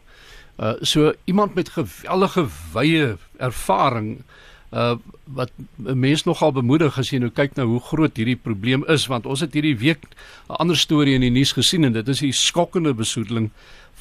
[0.60, 4.22] Uh, so iemand met gewellige wye ervaring
[4.72, 4.96] uh
[5.32, 9.26] wat mense nogal bemoedig as jy nou kyk na hoe groot hierdie probleem is want
[9.26, 10.04] ons het hierdie week
[10.50, 13.52] 'n ander storie in die nuus gesien en dit is die skokkende besoedeling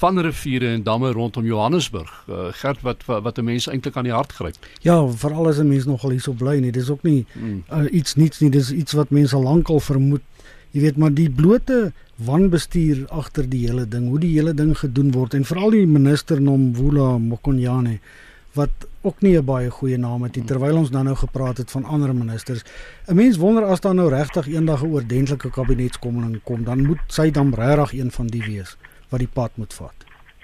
[0.01, 2.25] van riviere en damme rondom Johannesburg.
[2.29, 4.57] Uh, Gert wat wat 'n mens eintlik aan die hart gryp.
[4.81, 6.73] Ja, veral as 'n mens nogal hierso bly nie.
[6.73, 7.63] Dis ook nie hmm.
[7.73, 8.51] uh, iets niets nie.
[8.51, 10.23] Dis iets wat mense al lankal vermoed.
[10.71, 15.11] Jy weet maar die blote wanbestuur agter die hele ding, hoe die hele ding gedoen
[15.11, 17.99] word en veral die minister Nomvula Mokonyane
[18.55, 21.71] wat ook nie 'n baie goeie naam het nie terwyl ons dan nou gepraat het
[21.71, 22.65] van ander ministers.
[23.07, 26.99] 'n Mens wonder as daar nou regtig eendag 'n een oordentlike kabinetskomming kom, dan moet
[27.07, 28.77] sy dan regtig een van die wees
[29.09, 29.95] wat die pad moet vat.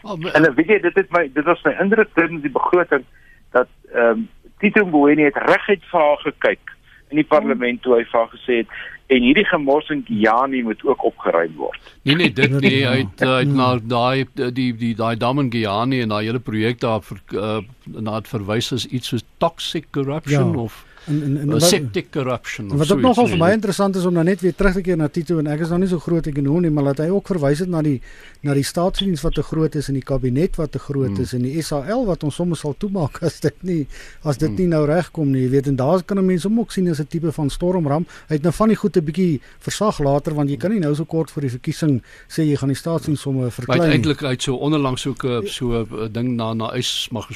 [0.03, 3.05] Oh, en weet jy, dit het my dit was my indruk tydens die begroting
[3.51, 6.77] dat ehm um, Tito Mboweni het reguit vir haar gekyk
[7.09, 8.69] in die parlement toe hy vir haar gesê het
[9.07, 11.92] en hierdie gemors in Giani moet ook opgeruim word.
[12.03, 16.01] Nee nee, dit nee, hy het uit na daai die die daai dam in Giani
[16.03, 20.53] en daai hele projek daar vir uh, na het verwys as iets soos toxic corruption
[20.53, 20.66] ja.
[20.66, 22.69] of en en en septic corruption.
[22.77, 25.09] Wat ook nogal vir my interessant is om nou net weer terug te keer na
[25.09, 27.62] Tito en ek is nog nie so groot ekonom nie, maar dat hy ook verwys
[27.64, 28.01] het na die
[28.47, 31.23] na die staatsdiens wat te groot is en die kabinet wat te groot hmm.
[31.23, 33.81] is en die SAL wat ons soms sal toemaak as dit nie
[34.23, 34.59] as dit hmm.
[34.61, 37.33] nie nou regkom nie, jy weet en daar kan mense ook sien as 'n tipe
[37.33, 38.07] van stormram.
[38.29, 41.05] Hy het nou van die goeie bietjie versag later want jy kan nie nou so
[41.05, 43.79] kort voor die verkiesing sê jy gaan die staatsdiens somme verklein.
[43.79, 46.71] Maar eintlik uit so onderlangs so 'n so 'n ding na na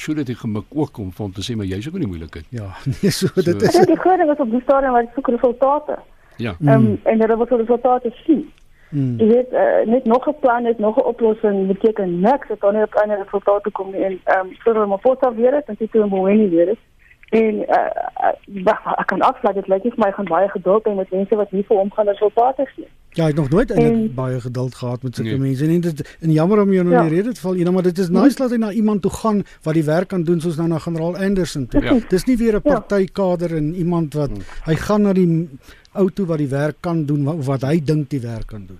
[0.01, 2.45] gesou dat hy gemik ook om van te sê maar jy's ook in die moeilikheid.
[2.49, 5.03] Ja, nee so, so dit is dink die groot ding is op die stadium waar
[5.03, 5.97] jy soek resultate.
[6.37, 6.55] Ja.
[6.59, 8.51] Ehm um, en hulle wil resultate sien.
[8.89, 9.19] Mm.
[9.19, 12.73] Jy weet uh, net nog 'n plan, net nog 'n oplossing beteken niks as dan
[12.73, 15.65] nie op 'n resultate kom nie en ehm um, soos hulle maar voorstel weer is
[15.65, 16.81] en dit toe moet nie weer is.
[17.31, 17.75] En uh,
[18.27, 21.53] uh, ek kan afsluit dit lyk vir my gaan baie geduld hê met mense wat
[21.55, 22.89] nie vir hom gaan resultate sien.
[23.15, 25.39] Ja, ek het nog nooit en, baie geduld gehad met sulke nee.
[25.39, 25.67] mense.
[25.67, 27.01] En dit en jammer om jou nou ja.
[27.01, 29.01] in die rede te val, jy nou maar dit is nice dat hy na iemand
[29.01, 31.83] toe gaan wat die werk kan doen soos nou na generaal Anderson toe.
[31.83, 31.95] Ja.
[32.11, 32.75] Dis nie weer 'n ja.
[32.75, 34.47] partykader en iemand wat hmm.
[34.67, 35.49] hy gaan na die
[35.93, 38.79] ou toe wat die werk kan doen wat, wat hy dink die werk kan doen.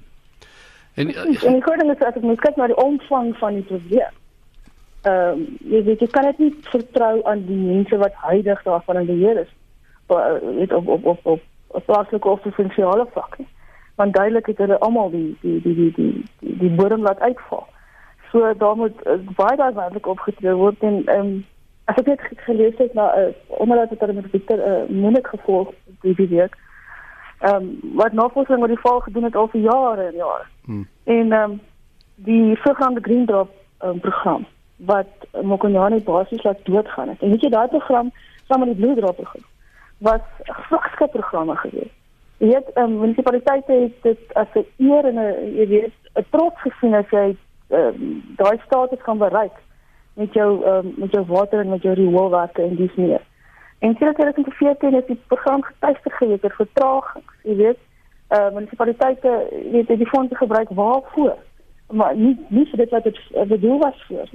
[0.96, 3.68] En uh, en ek hoor net as ek moet kyk na die omvang van die
[3.68, 4.16] probleem.
[5.02, 9.02] Ehm um, jy weet jy kan dit nie vertrou aan die mense wat huidig daarvan
[9.02, 9.54] in beheer is.
[10.08, 13.48] Op op op op op op plaaslike of provinsiale vlak nie
[14.02, 17.68] want duidelik het hulle almal die die die die die die, die bodem laat uitval.
[18.32, 21.46] So daar moet uh, baie daai werklik opgetree word en ehm um,
[21.90, 25.74] as ek net gelees het na uh, omdat dit hulle met Victor uh, moeilik gevolg
[26.06, 26.56] die die week.
[27.40, 27.68] Ehm um,
[28.02, 30.48] wat navorsing oor die val gedoen het al vir jare en jare.
[30.66, 30.88] Hmm.
[31.04, 31.60] En ehm um,
[32.16, 34.46] die sogenaamde Green Drop um, program
[34.86, 35.08] wat
[35.42, 37.22] Mokonyane basies laat doodgaan het.
[37.22, 38.12] En weet jy daai program
[38.48, 39.50] saam met die Blue Drop program
[39.98, 42.00] was 'n vlakskip programme geweest
[42.42, 46.62] Jy weet, um, munisipaliteite het dit as 'n eer en 'n jy weet, 'n trots
[46.62, 47.36] gesien as jy
[47.70, 49.54] um, daai status kan bereik
[50.14, 53.22] met jou um, met jou water en met jou rioolwerke en dis meer.
[53.80, 57.78] En sien dit is gefeer het die program getuister gewees het vertragings, jy weet.
[58.30, 61.38] Uh munisipaliteite weet die fondse gebruik waarvoor?
[61.92, 64.30] Maar nie nie vir dit wat dit bedoel was vir.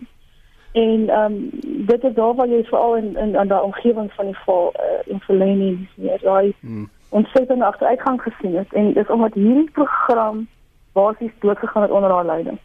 [0.76, 1.50] En ehm um,
[1.86, 5.12] dit is daar waar jy veral in in aan daai omgewing van die val uh,
[5.12, 10.46] in verlening meer daai hmm ontsettende agteruitgang gesien het en dis omdat hierdie program
[10.92, 12.58] basies doodgegaan het onder haar leiding.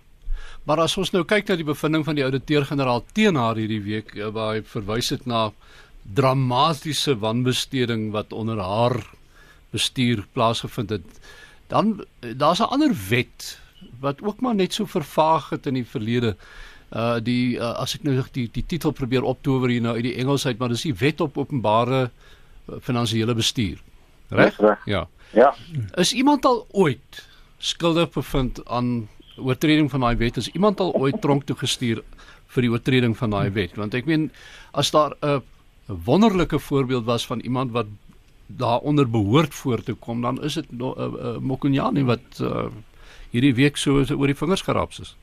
[0.63, 4.13] Maar as ons nou kyk na die bevinding van die ouditeur-generaal teen haar hierdie week
[4.15, 5.50] eh, waar hy verwys het na
[6.17, 8.97] dramatiese wanbesteding wat onder haar
[9.71, 11.19] bestuur plaasgevind het,
[11.71, 13.60] dan eh, daar's 'n ander wet
[14.00, 16.36] wat ook maar net so vervaag het in die verlede.
[16.91, 20.17] Uh die uh, as ek nou die die titel probeer optower hier nou uit die
[20.19, 23.80] Engels uit, maar dis die wet op openbare uh, finansiële bestuur.
[24.30, 24.60] Reg?
[24.86, 25.08] Ja.
[25.32, 25.54] Ja.
[25.95, 27.23] Is iemand al ooit
[27.58, 30.38] skuldig bevind aan oortreding van daai wet?
[30.38, 32.04] Is iemand al ooit tronk toe gestuur
[32.51, 33.75] vir die oortreding van daai wet?
[33.80, 34.32] Want ek meen
[34.71, 35.41] as daar 'n
[35.88, 37.88] wonderlike voorbeeld was van iemand wat
[38.47, 42.67] daaronder behoort voor te kom, dan is dit no, uh, uh, Mokonyane wat uh,
[43.32, 45.15] hierdie week so oor die vingers geraps is.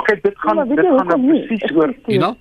[0.00, 2.34] Okay, dit gaan Ja, dit gaan nou presies oor Ina?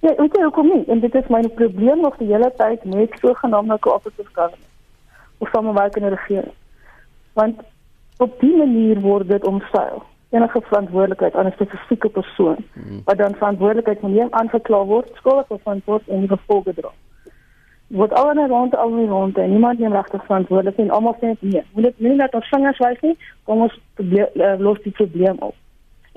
[0.00, 0.84] Ja, weet jy hoekom nie?
[0.86, 4.66] En dit is my probleem nog die hele tyd met sogenaamde cooperative governance
[5.38, 6.54] of samewerkende regering.
[7.32, 7.60] Want
[8.16, 10.02] op die manier word dit omseil.
[10.30, 12.56] Enige verantwoordelikheid aan 'n spesifieke persoon
[13.04, 16.90] wat dan verantwoordelikheid van hom aangekla word, skuldig bevind word en die gevolge dra.
[17.86, 20.94] Word al in 'n ronde al in 'n ronde en niemand neem regtig verantwoordelikheid en
[20.94, 21.62] almal sê nee.
[21.72, 25.36] Moet dit nie net ons vingers wys nie, kom ons probleem, uh, los die probleem
[25.38, 25.54] op.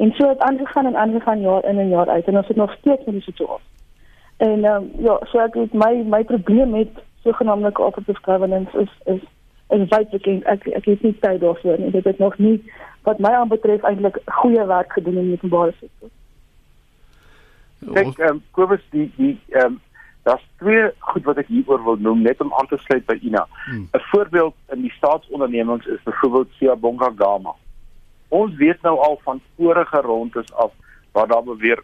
[0.01, 2.73] En so het aangegaan en aangegaan jaar in en jaar uit en ons het nog
[2.73, 3.65] steeds met die situasie.
[4.37, 6.89] En um, ja, so ek het my my probleem met
[7.23, 9.21] sogenaamde cooperative governance is is
[9.69, 10.43] is wyd bekend.
[10.43, 11.91] Ek ek het nie tyd daarvoor nie.
[11.91, 12.57] Dit het nog nie
[13.05, 16.09] wat my aanbetref eintlik goeie werk gedoen in die openbare sektor.
[17.93, 19.79] Kyk, ehm um, Kobus die die ehm um,
[20.25, 23.45] daar's twee goed wat ek hieroor wil noem net om aan te sluit by Ina.
[23.45, 23.87] 'n Hmm.
[24.09, 27.53] Voorbeeld in die staatsondernemings is byvoorbeeld Siyabonga Gama.
[28.31, 30.71] Ons weet nou al van vorige rondes af
[31.11, 31.83] waar daar beweer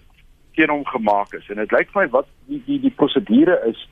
[0.55, 3.83] teen hom gemaak is en dit lyk vir my wat die die die prosedure is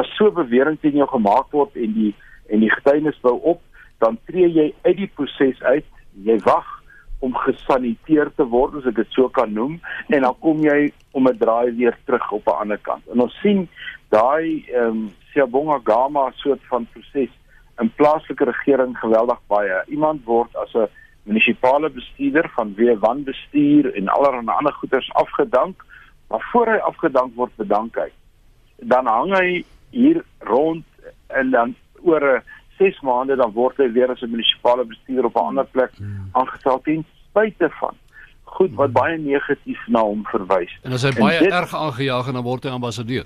[0.00, 2.12] as so bewering teen jou gemaak word en die
[2.52, 3.60] en die getuienis bou op,
[4.04, 5.86] dan tree jy uit die proses uit.
[6.26, 6.66] Jy wag
[7.24, 9.78] om gesaniteer te word as ek dit so kan noem
[10.12, 13.02] en dan kom jy om 'n draai weer terug op 'n ander kant.
[13.12, 13.68] En ons sien
[14.10, 17.32] daai ehm um, Siyabonga Gama soort van proses
[17.80, 19.82] in plaaslike regering geweldig baie.
[19.88, 20.88] Iemand word as 'n
[21.24, 25.84] munisipale bestuurder van wie wan bestuur en allerlei ander goederes afgedank,
[26.28, 28.10] maar voor hy afgedank word, bedank hy.
[28.78, 30.84] Dan hang hy hier rond
[31.28, 32.42] en dan oor 'n
[32.78, 35.92] 6 maande dan word hy weer as 'n munisipale bestuurder op 'n ander plek
[36.32, 37.94] aangestel ten spyte van
[38.44, 40.70] goed wat baie negatief na hom verwys.
[40.82, 43.24] En as hy En baie dit- erg aangejaag en dan word hy ambassadeur.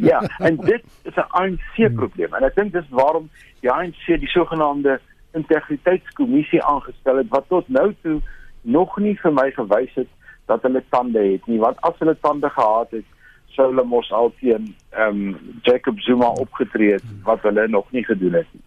[0.00, 3.28] ja, en dit is 'n ANC probleem en ek dink dis waarom
[3.60, 5.00] die ANC die sogenaamde
[5.38, 8.20] integriteitskommissie aangestel het wat tot nou toe
[8.62, 10.10] nog nie vir my gewys het
[10.50, 13.08] dat hulle tande het nie want as hulle tande gehad het
[13.56, 18.04] sou hulle mos al teen ehm um, Jacob Zuma opgetree het wat hulle nog nie
[18.04, 18.64] gedoen het nie.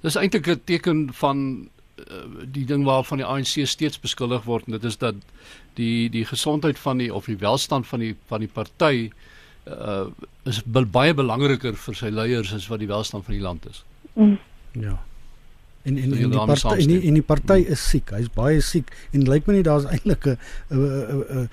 [0.00, 1.38] Dis eintlik 'n teken van
[1.98, 2.24] uh,
[2.56, 5.14] die ding waarvan die ANC steeds beskuldig word en dit is dat
[5.74, 9.10] die die gesondheid van die of die welstand van die van die party
[9.66, 10.06] uh
[10.44, 13.84] is baie belangriker vir sy leiers as wat die welstand van die land is.
[14.12, 14.38] Mm.
[14.72, 14.98] Ja.
[15.84, 18.10] En en, en die party en die, en die party is siek.
[18.16, 21.48] Hy's baie siek en lyk my nie daar's eintlik 'n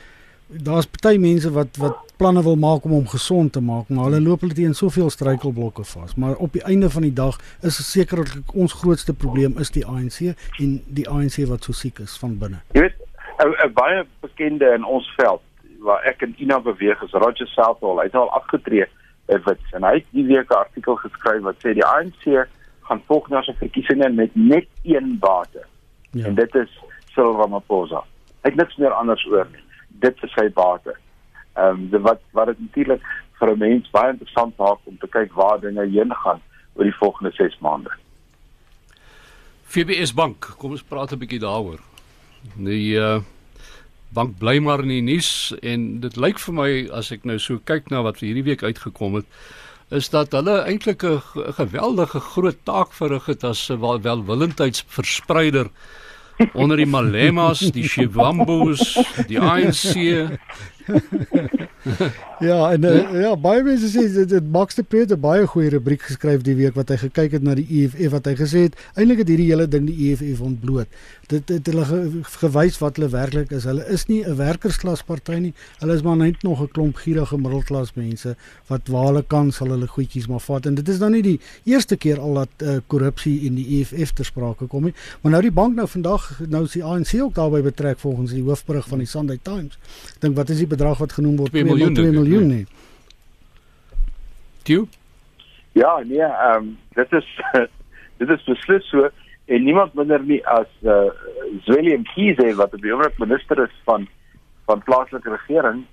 [0.52, 4.22] daar's party mense wat wat planne wil maak om hom gesond te maak, maar hulle
[4.22, 6.16] loop hulle teen soveel struikelblokke vas.
[6.16, 10.20] Maar op die einde van die dag is sekerlik ons grootste probleem is die ANC
[10.60, 12.62] en die ANC wat so siek is van binne.
[12.74, 12.98] Jy weet
[13.40, 15.42] 'n 'n baie bekende in ons veld
[15.80, 17.98] waar ek en Ina beweeg is Roger Southall.
[17.98, 18.86] Hy het al afgetree
[19.26, 22.48] by Wits en hy het die week 'n artikel geskryf wat sê die ANC
[22.82, 25.66] gaan volgende jaar se verkiesings met net een bate.
[26.12, 26.26] Ja.
[26.26, 28.04] En dit is Cyril Ramaphosa.
[28.42, 29.64] Hy het niks meer anders oor nie.
[29.88, 30.96] Dit is sy bate.
[31.54, 33.04] Ehm um, wat wat dit natuurlik
[33.40, 36.42] vir 'n mens baie interessant maak om te kyk waar dinge heen gaan
[36.74, 37.92] oor die volgende 6 maande.
[39.66, 41.80] FBS Bank, kom ons praat 'n bietjie daaroor.
[42.56, 43.20] Die uh
[44.14, 47.62] bank bly maar in die nuus en dit lyk vir my as ek nou so
[47.64, 49.26] kyk na wat vir hierdie week uitgekom het
[49.92, 55.68] is dat hulle eintlik 'n ge- geweldige groot taak verrig het as 'n wel- welwillendheidsverspreider
[56.54, 59.94] onder die Malemas, die Shivambos, die ANC.
[62.42, 65.46] Ja, en uh, ja, baie mense sê dit dit Max de Pre het 'n baie
[65.48, 68.64] goeie rubriek geskryf die week wat hy gekyk het na die EFF wat hy gesê
[68.66, 70.88] het eintlik het hierdie hele ding die EFF ontbloot.
[71.30, 72.00] Dit het hulle ge,
[72.42, 73.64] gewys wat hulle werklik is.
[73.70, 75.54] Hulle is nie 'n werkersklas party nie.
[75.80, 78.36] Hulle is maar net nog 'n klomp gierige middelklas mense
[78.68, 80.66] wat waar hulle kan sal hulle goedjies maar vat.
[80.66, 84.14] En dit is dan nie die eerste keer al dat uh, korrupsie in die EFF
[84.14, 84.94] ter sprake kom nie.
[85.22, 88.44] Maar nou die bank nou vandag nou is die ANC ook daarbey betrek volgens die
[88.44, 89.78] hoofberig van die Sunday Times.
[90.16, 91.54] Ek dink wat is die bedrag wat genoem word?
[91.54, 92.64] 2 miljoen, 2 dink ek, miljoen nee.
[92.64, 92.68] nie.
[94.68, 94.88] Toe
[95.72, 97.28] Ja, nee, ehm um, dit is
[98.22, 99.10] dit is beslis so
[99.46, 101.08] en niemand minder nie as uh,
[101.64, 104.08] Zweli Mkhize wat die oomblik minister is van
[104.70, 105.86] van plaaslike regering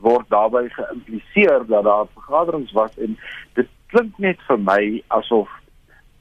[0.00, 3.18] word daarbey geïmpliseer dat daar vergaderings was en
[3.54, 4.82] dit klink net vir my
[5.20, 5.52] asof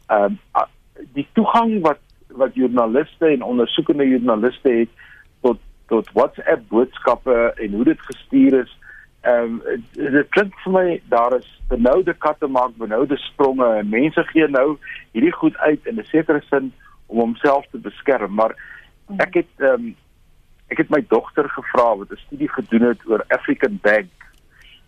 [0.08, 0.71] ehm um,
[1.15, 1.99] die toegang wat
[2.39, 4.91] wat joernaliste en ondersoekende joernaliste het
[5.88, 8.78] tot WhatsApp boodskappe en hoe dit gestuur is.
[9.21, 14.24] Ehm um, dit klink vir my daar is benoude katte maak benoude spronge en mense
[14.32, 14.78] gee nou
[15.12, 16.74] hierdie goed uit in 'n sekere sin
[17.06, 18.34] om homself te beskerm.
[18.34, 18.56] Maar
[19.17, 19.95] ek het ehm um,
[20.67, 24.13] ek het my dogter gevra wat 'n studie gedoen het oor African Bank.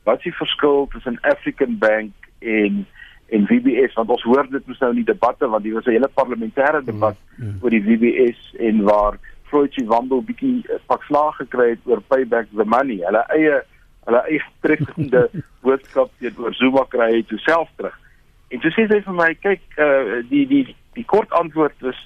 [0.03, 2.85] Wat is die verskil tussen African Bank en
[3.27, 5.97] en WBS want ons hoor dit mos nou in die debatte want dit was 'n
[5.97, 7.57] hele parlementêre debat mm, mm.
[7.61, 12.51] oor die WBS en waar Floyd Chiwambo bietjie eh, pak slaag gekry het oor payback
[12.55, 12.99] the money.
[13.05, 13.61] Hulle eie
[14.07, 15.27] hulle eie treffende
[15.65, 17.95] boodskap teenoor Zuma kry toe self terug.
[18.49, 20.63] En toe sê hy vir my, kyk, uh, die die
[20.95, 21.97] die kort antwoord is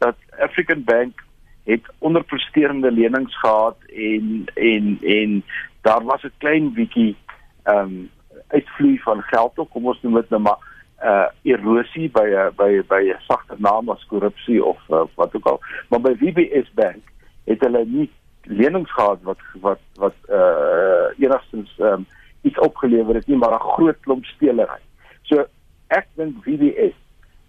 [0.00, 1.20] dat African Bank
[1.68, 5.42] het onderpresterende lenings gehad en en en
[5.86, 7.16] daar was 'n klein bietjie
[7.62, 8.10] ehm um,
[8.48, 10.58] uitvloei van geld ook kom ons noem dit nou maar
[11.02, 15.46] uh erosie by 'n by by 'n sagter naam as korrupsie of uh, wat ook
[15.46, 17.02] al maar by WBS Bank
[17.44, 18.10] het hulle nie
[18.42, 22.06] lenings gehad wat wat wat uh enigstens um,
[22.42, 24.80] iets opgelewer het nie maar 'n groot klomp spelery.
[25.22, 25.44] So
[25.88, 26.96] ek dink WBS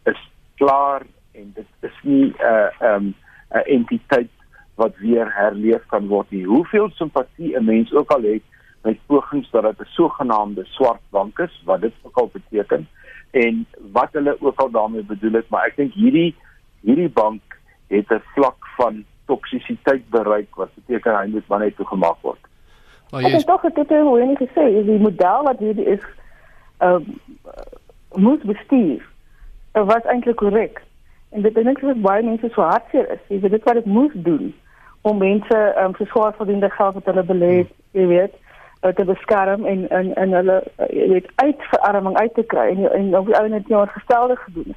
[0.04, 0.22] is
[0.56, 3.16] klaar en dit is nie 'n uh, um,
[3.52, 4.32] 'n entiteit
[4.76, 6.46] wat weer herleef kan word nie.
[6.46, 8.44] Hoeveel simpatie 'n mens ook al het
[8.84, 12.88] met pogings dat dit 'n sogenaamde swart bank is, wat dit ook al beteken
[13.32, 16.36] en wat hulle ook al daarmee bedoel het, maar ek dink hierdie
[16.82, 17.42] hierdie bank
[17.88, 22.40] het 'n vlak van toksisiteit bereik wat beteken hy moet maar net toegemaak word.
[23.12, 26.04] Maar jy is tog dit het hoe enige gesê, is die model wat hierdie is
[26.78, 27.02] ehm uh,
[28.16, 29.02] moet bestuur.
[29.72, 30.82] Dit was eintlik korrek.
[31.30, 33.20] En dit dink ek is baie mense so hartseer is.
[33.28, 34.54] Jy weet dit wat dit moes doen
[35.02, 38.51] om mense ehm um, verswaar verdiende geld wat hulle belê het, jy weet, uh,
[38.82, 43.26] te beskerm en en en hulle weet uit verarming uit te kry en en op
[43.26, 44.76] die ou net jaar gestelde gedoen.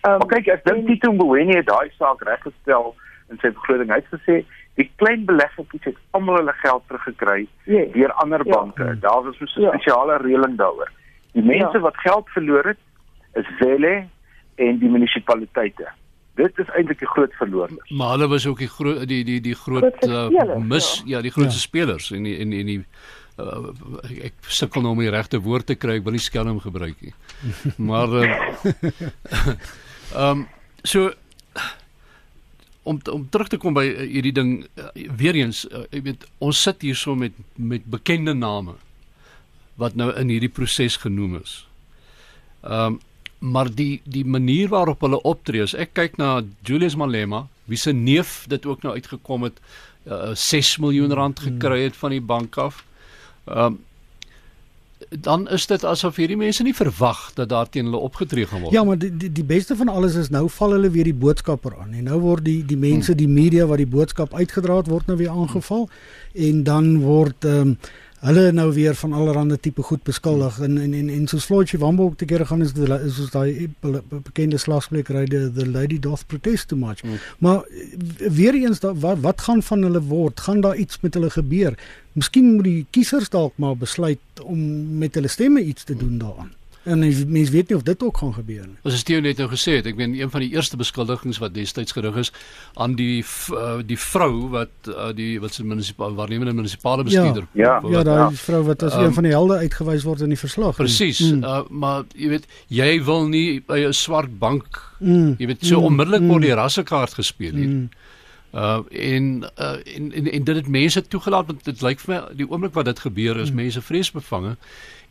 [0.00, 2.94] Ehm um, kyk, ek dink Tito Mboweni het daai saak reggestel
[3.28, 4.44] in sy begroting uitgesê
[4.78, 7.92] die klein beleggertjies het almal hulle geld teruggekry yes.
[7.92, 8.52] deur ander ja.
[8.54, 8.98] banke.
[9.04, 9.72] Daar was so 'n ja.
[9.72, 10.90] spesiale reëling daaroor.
[11.32, 11.84] Die mense ja.
[11.86, 12.78] wat geld verloor het,
[13.34, 14.06] is Welle
[14.54, 15.88] en die munisipaliteite.
[16.38, 17.90] Dit is eintlik die groot verloorders.
[17.90, 20.28] Maar hulle was ook die groot die die die groot uh,
[20.62, 21.16] mis ja.
[21.16, 21.66] ja, die grootste ja.
[21.66, 22.78] spelers en die, en en die
[23.42, 23.70] uh,
[24.30, 27.14] ek sukkel nou om die regte woord te kry, ek wil nie skelm gebruik nie.
[27.90, 28.36] maar ehm
[30.14, 30.46] uh, um,
[30.86, 31.10] so
[32.88, 34.52] om om terug te kom by hierdie ding
[34.94, 38.78] weer eens ek weet ons sit hier so met met bekende name
[39.78, 41.60] wat nou in hierdie proses genoem is.
[42.62, 43.04] Ehm um,
[43.38, 47.92] maar die die manier waarop hulle optree as ek kyk na Julius Malema wie se
[47.92, 49.60] neef dit ook nou uitgekom het
[50.08, 51.52] uh, 6 miljoen rand hmm.
[51.52, 52.84] gekry het van die bank af.
[53.44, 53.78] Ehm um,
[55.08, 58.74] dan is dit asof hierdie mense nie verwag dat daar teen hulle opgetree gaan word.
[58.74, 61.76] Ja, maar die die, die beste van alles is nou val hulle weer die boodskapper
[61.78, 63.20] aan en nou word die die mense, hmm.
[63.20, 66.44] die media wat die boodskap uitgedra het word nou weer aangeval hmm.
[66.48, 67.78] en dan word ehm um,
[68.20, 72.04] hulle nou weer van allerlei tipe goed beskuldig en en en, en so Floyd Chiwambo
[72.04, 73.70] ook te kere gaan is is soos daai
[74.22, 77.02] bekende slagsprekery the, the lady doth protest too much.
[77.02, 77.18] Mm.
[77.38, 77.64] Maar
[78.18, 80.40] weer eens da, wat wat gaan van hulle word?
[80.40, 81.78] Gaan daar iets met hulle gebeur?
[82.12, 86.57] Miskien moet die kiesers dalk maar besluit om met hulle stemme iets te doen daaraan.
[86.82, 88.76] En mens weet nie of dit ook gaan gebeur nie.
[88.82, 91.54] Ons het Theo net nou gesê het, ek meen een van die eerste beskuldigings wat
[91.54, 92.32] destyds gerig is
[92.74, 97.46] aan die uh, die vrou wat uh, die wat se munisipale waarnemende munisipale bestuurder.
[97.52, 98.30] Ja, ja, ja daai ja.
[98.30, 100.76] vrou wat as um, een van die helde uitgewys word in die verslag.
[100.76, 101.20] Presies.
[101.20, 101.44] Mm.
[101.44, 105.34] Uh, maar jy weet, jy wil nie by 'n swart bank, mm.
[105.38, 105.90] jy weet, so mm.
[105.92, 106.46] onmiddellik word mm.
[106.46, 107.66] die rassekaart gespeel nie.
[107.66, 107.88] Mm.
[108.52, 112.20] Uh en uh en en, en dit het mense toegelaat want dit lyk vir my
[112.36, 113.56] die oomblik wat dit gebeur is mm.
[113.60, 114.56] mense vreesbevange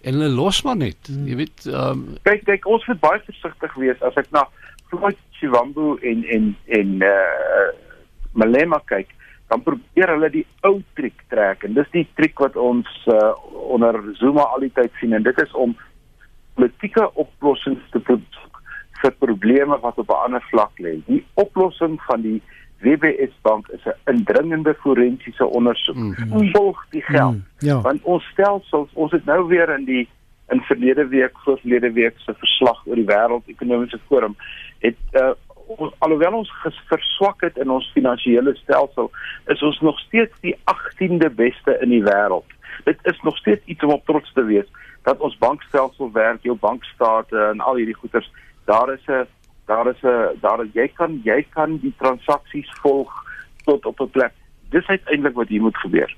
[0.01, 0.99] en hulle los maar net.
[1.07, 1.27] Hmm.
[1.27, 4.47] Jy weet, ehm um, kyk kyk ons moet baie versigtig wees as ek na
[4.89, 7.67] Floyd Chiwambu en en en uh
[8.37, 9.09] Malema kyk,
[9.49, 13.33] dan probeer hulle die ou triek trek en dis die triek wat ons uh,
[13.73, 15.73] onder Zuma al die tyd sien en dit is om
[16.53, 18.45] politieke oplossings te probeer
[19.01, 20.93] vir probleme wat op 'n ander vlak lê.
[21.05, 22.41] Die oplossing van die
[22.81, 25.95] WBS bank is 'n indringende forensiese ondersoek.
[25.95, 26.15] Mm.
[26.27, 26.49] mm.
[26.51, 27.33] Volg die geld.
[27.33, 27.45] Mm.
[27.57, 27.81] Ja.
[27.81, 30.09] Want ons stelsels, ons het nou weer in die
[30.49, 34.35] in verlede week, voorlede week se verslag oor die wêreld ekonomiese forum
[34.79, 35.31] het uh,
[35.67, 36.51] ons alhoewel ons
[36.87, 39.11] verswak het in ons finansiële stelsel,
[39.51, 42.55] is ons nog steeds die 18de beste in die wêreld.
[42.87, 44.67] Dit is nog steeds iets om op trots te wees
[45.07, 48.31] dat ons bankstelsel werk, jou bankstate en al hierdie goeders.
[48.65, 49.27] Daar is 'n
[49.67, 53.11] daar is 'n daar jy kan jy kan die transaksies volg
[53.63, 54.33] tot op 'n plek.
[54.69, 56.15] Dis uiteindelik wat hier moet gebeur.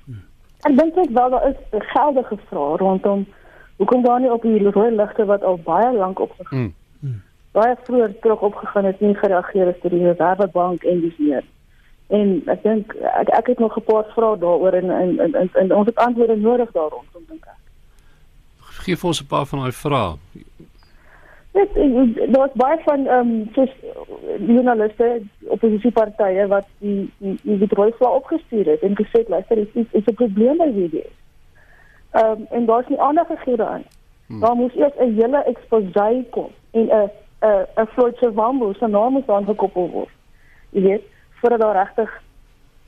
[0.60, 3.26] Ek dink ek wel daar is 'n geldige vraag rondom
[3.76, 6.72] hoekom daar nie op die rooi ligte wat al baie lank opgegaan het.
[7.00, 7.10] Hmm.
[7.10, 7.22] Hmm.
[7.52, 11.44] Baie vroeër terug opgegaan het nie gereageer het deur die Reservebank en dis meer.
[12.06, 15.50] En ek dink ek ek het nog 'n paar vrae daaroor en en, en, en,
[15.52, 17.58] en ons het antwoorde nodig daaroor dink ek.
[18.58, 20.16] Geef ons 'n paar van daai vrae.
[21.52, 21.68] Dit
[22.32, 23.70] daar's baie van ehm um, soos
[24.46, 30.14] journaliste oppositiepartye wat die die die bedryfsla opgestuur het en gesê luister is is 'n
[30.14, 31.06] probleem by hierdie.
[32.10, 33.84] Ehm um, en daar's nie aandag gegee daaraan.
[34.26, 34.40] Hmm.
[34.40, 39.16] Daar moes eers 'n hele exposé kom en 'n 'n 'n Floydse Wambo se naam
[39.16, 40.10] is aan gekoppel word.
[40.70, 42.22] Jy weet, voordat daar regtig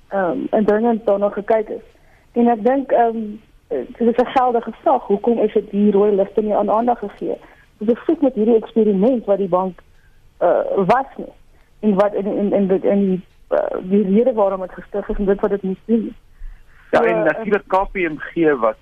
[0.09, 1.87] ehm um, en dan het daar nog gekyk is.
[2.33, 5.03] En ek dink ehm um, dit is 'n geldige saak.
[5.03, 7.29] Hoekom is dit die rooi ligte nie aan aandag gegee?
[7.29, 7.41] Dit
[8.07, 9.81] fik met hierdie eksperiment wat die bank
[10.41, 11.33] uh was nie.
[11.81, 13.21] En wat in in in in die
[13.51, 16.15] uh, die rede waarom dit gestig is en dit wat dit moet doen.
[16.91, 18.77] Ja, en natuurlik KPMG wat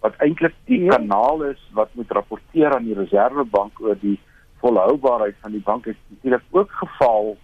[0.00, 0.96] wat eintlik die ja.
[0.96, 4.18] kanaal is wat moet rapporteer aan die Reserwebank oor die
[4.60, 7.36] volhoubaarheid van die bank het natuurlik ook geval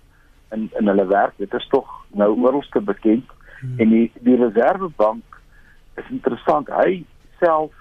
[0.50, 1.32] in in hulle werk.
[1.36, 2.44] Dit is tog nou mhm.
[2.44, 3.24] oralste bekend
[3.60, 3.78] hmm.
[3.78, 5.40] en die die Reserwebank
[5.94, 6.68] is interessant.
[6.68, 7.04] Hy
[7.40, 7.72] self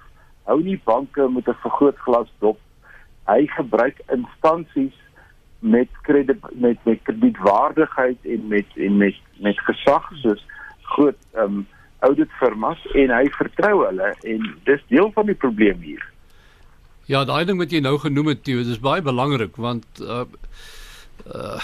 [0.50, 2.60] hou nie banke met 'n vergrootglas dop.
[3.32, 4.98] Hy gebruik instansies
[5.62, 10.46] met krediet met met kredietwaardigheid en met en met met gesag soos
[10.82, 11.68] groot ehm um,
[12.02, 16.02] auditfirmas en hy vertrou hulle en dis deel van die probleem hier.
[17.06, 20.26] Ja, daai ding wat jy nou genoem het, Theo, dis baie belangrik want uh
[21.30, 21.62] uh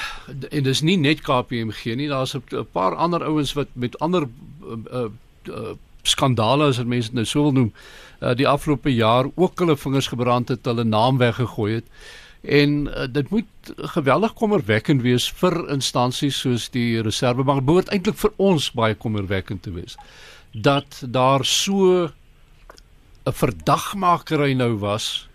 [0.53, 4.27] en dis nie net KPMG nie, daar's 'n paar ander ouens wat met ander
[4.61, 5.09] uh,
[5.49, 7.73] uh skandale as mense dit nou sou wil noem,
[8.21, 11.85] uh die afgelope jaar ook hulle vingers gebrand het, hulle naam weggegooi het.
[12.41, 18.31] En uh, dit moet geweldig kommerwekkend wees vir instansies soos die Reservebank, behoort eintlik vir
[18.37, 19.97] ons baie kommerwekkend te wees
[20.57, 22.09] dat daar so
[23.25, 25.27] 'n verdagmakery nou was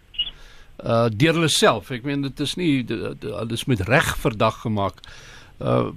[0.84, 1.90] uh deur hulle self.
[1.90, 5.00] Ek meen dit is nie dit is met reg verdag gemaak.
[5.60, 5.92] Uh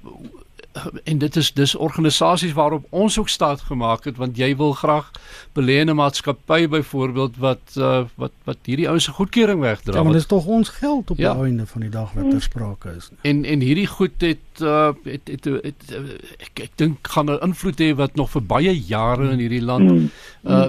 [1.03, 5.11] en dit is dis organisasies waarop ons ook staat gemaak het want jy wil graag
[5.55, 9.93] belê in 'n maatskappy byvoorbeeld wat uh, wat wat hierdie ouens se goedkeuring wegdra.
[9.93, 11.34] Ja, maar dit is tog ons geld op ja.
[11.34, 13.09] die einde van die dag wat ter sprake is.
[13.09, 13.19] Nie.
[13.21, 17.39] En en hierdie goed het uh het, het, het, het ek ek dink gaan 'n
[17.41, 20.11] invloed hê wat nog vir baie jare in hierdie land
[20.43, 20.67] uh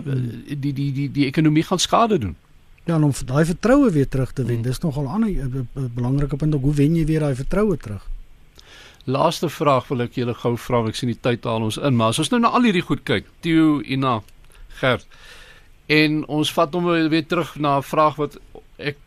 [0.59, 2.37] die die die die ekonomie gaan skade doen.
[2.85, 4.63] Ja, om daai vertroue weer terug te wen.
[4.63, 6.55] Dis nogal 'n ander belangrike punt.
[6.55, 8.07] Hoe wen jy weer daai vertroue terug?
[9.07, 12.15] Laaste vraag wil ek julle gou vra, ek sien die tyd haal ons in, maar
[12.15, 14.21] as ons nou na al hierdie goed kyk, Theo, Ina,
[14.81, 15.07] Gert,
[15.87, 18.39] en ons vat hom weer terug na 'n vraag wat
[18.79, 18.99] ek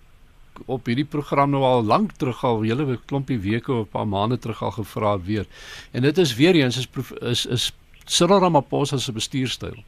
[0.67, 4.37] op hierdie program nou al lank terug al hele klompie weke of 'n paar maande
[4.37, 5.45] terug al gevra het weer.
[5.91, 6.87] En dit is weer eens is
[7.21, 7.71] is is
[8.05, 9.83] Cyril Ramaphosa se bestuurstyl.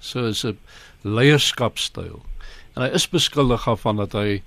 [0.00, 0.58] So is 'n
[1.02, 2.22] leierskapstyl.
[2.74, 4.42] En hy is beskuldig daarvan dat hy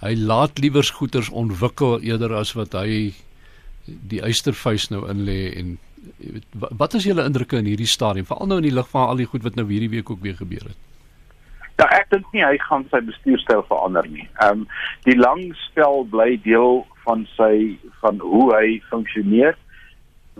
[0.00, 3.14] hy laat liewers goeders ontwikkel eerder as wat hy
[4.10, 5.78] die eystervuis nou in lê en
[6.58, 9.28] wat is julle indrukke in hierdie stadium veral nou in die lig van al die
[9.28, 10.78] goed wat nou hierdie week ook weer gebeur het?
[11.80, 14.26] Ja, ek dink nie hy gaan sy bestuurstyl verander nie.
[14.44, 14.66] Ehm um,
[15.08, 19.56] die lang spel bly deel van sy van hoe hy funksioneer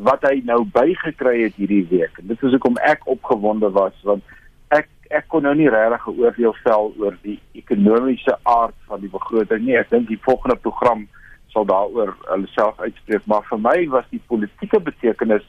[0.09, 2.19] wat hy nou bygekry het hierdie week.
[2.21, 4.37] En dit is hoekom ek opgewonde was want
[4.77, 9.13] ek ek kon nou nie regtig 'n oordeel vel oor die ekonomiese aard van die
[9.17, 9.77] begroting nie.
[9.77, 11.09] Ek dink die volgende program
[11.53, 15.47] sal daaroor hulself uitspreek, maar vir my was die politieke betekenis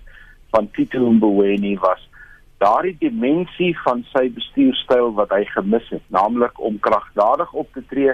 [0.51, 2.01] van Tito Mboweni was
[2.61, 8.13] daardie dimensie van sy bestuurstyl wat hy gemis het, naamlik om kragtadig op te tree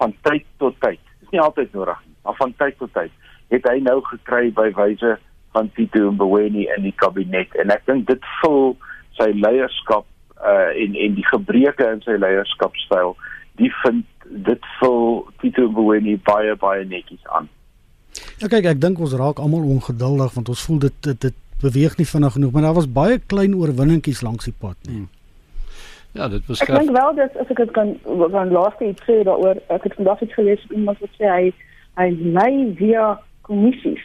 [0.00, 1.00] van tyd tot tyd.
[1.20, 3.14] Dit is nie altyd nodig nie, maar van tyd tot tyd
[3.52, 5.16] het hy nou gekry by wyse
[5.56, 8.74] van Tito Mboweni in die kabinet en ek dink dit vul
[9.18, 10.06] sy leierskap
[10.38, 13.16] uh en en die gebreke in sy leierskapstyl
[13.58, 14.06] die vind
[14.48, 17.48] dit vul Tito Mboweni baie baie netjies aan.
[18.38, 21.96] Ja kyk, ek dink ons raak almal ongeduldig want ons voel dit dit, dit beweeg
[21.98, 25.02] nie vinnig genoeg, maar daar was baie klein oorwinningkies langs die pad nie.
[25.02, 25.08] Hmm.
[26.16, 29.20] Ja, dit was Ek dink wel dat as ek dit kan van laaste iets sê
[29.28, 31.50] daaroor, ek het vandag iets gelees iemand wat sê hy
[31.98, 34.04] hy lei via kommissies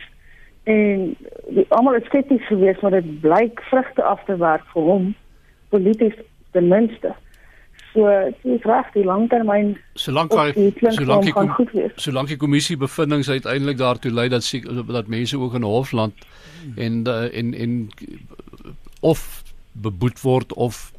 [0.70, 1.14] en
[1.56, 5.12] die almal is skepties geweest maar dit blyk vrugte af te werk vir hom
[5.70, 6.16] polities
[6.52, 7.14] ten minste.
[7.94, 8.10] So,
[8.42, 9.76] dit is reg die langtermyn.
[10.02, 15.38] Solank hy solank die solank die kommissie bevindinge uiteindelik daartoe lei dat sy, dat mense
[15.38, 16.26] ook in Hofland
[16.76, 17.76] en uh, en en
[19.02, 20.90] of beboet word of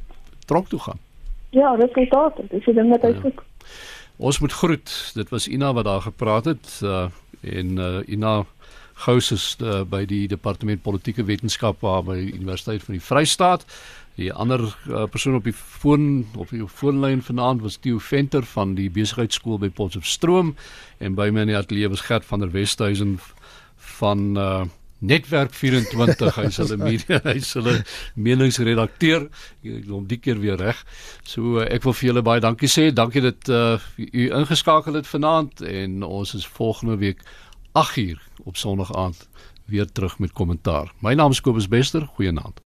[0.45, 1.01] tronk toe gaan.
[1.49, 2.49] Ja, dit is dit.
[2.49, 3.21] Dis die ding wat hy ja.
[3.21, 3.43] soek.
[4.15, 4.95] Ons moet groet.
[5.15, 7.07] Dit was Ina wat daar gepraat het uh,
[7.41, 8.45] en uh, Ina
[8.95, 13.65] Gous is uh, by die departement politieke wetenskap by Universiteit van die Vrystaat.
[14.15, 18.75] Die ander uh, persoon op die foon op die foonlyn vanaand was Theo Venter van
[18.77, 20.53] die besigheidskool by Potchefstroom
[21.03, 23.17] en by my in die ateljee was Gert van der Westhuizen
[23.99, 24.63] van uh,
[25.03, 27.75] Netwerk 24 hy's hulle media hy's hulle
[28.15, 29.27] meningsredakteur.
[29.67, 30.79] Ek hom die keer weer reg.
[31.27, 32.89] So uh, ek wil vir julle baie dankie sê.
[32.95, 37.25] Dankie dat uh, u ingeskakel het vanaand en ons is volgende week
[37.75, 39.27] 8uur op Sondag aand
[39.67, 40.93] weer terug met kommentaar.
[41.03, 42.07] My naam is Kobus Bester.
[42.15, 42.64] Goeienaand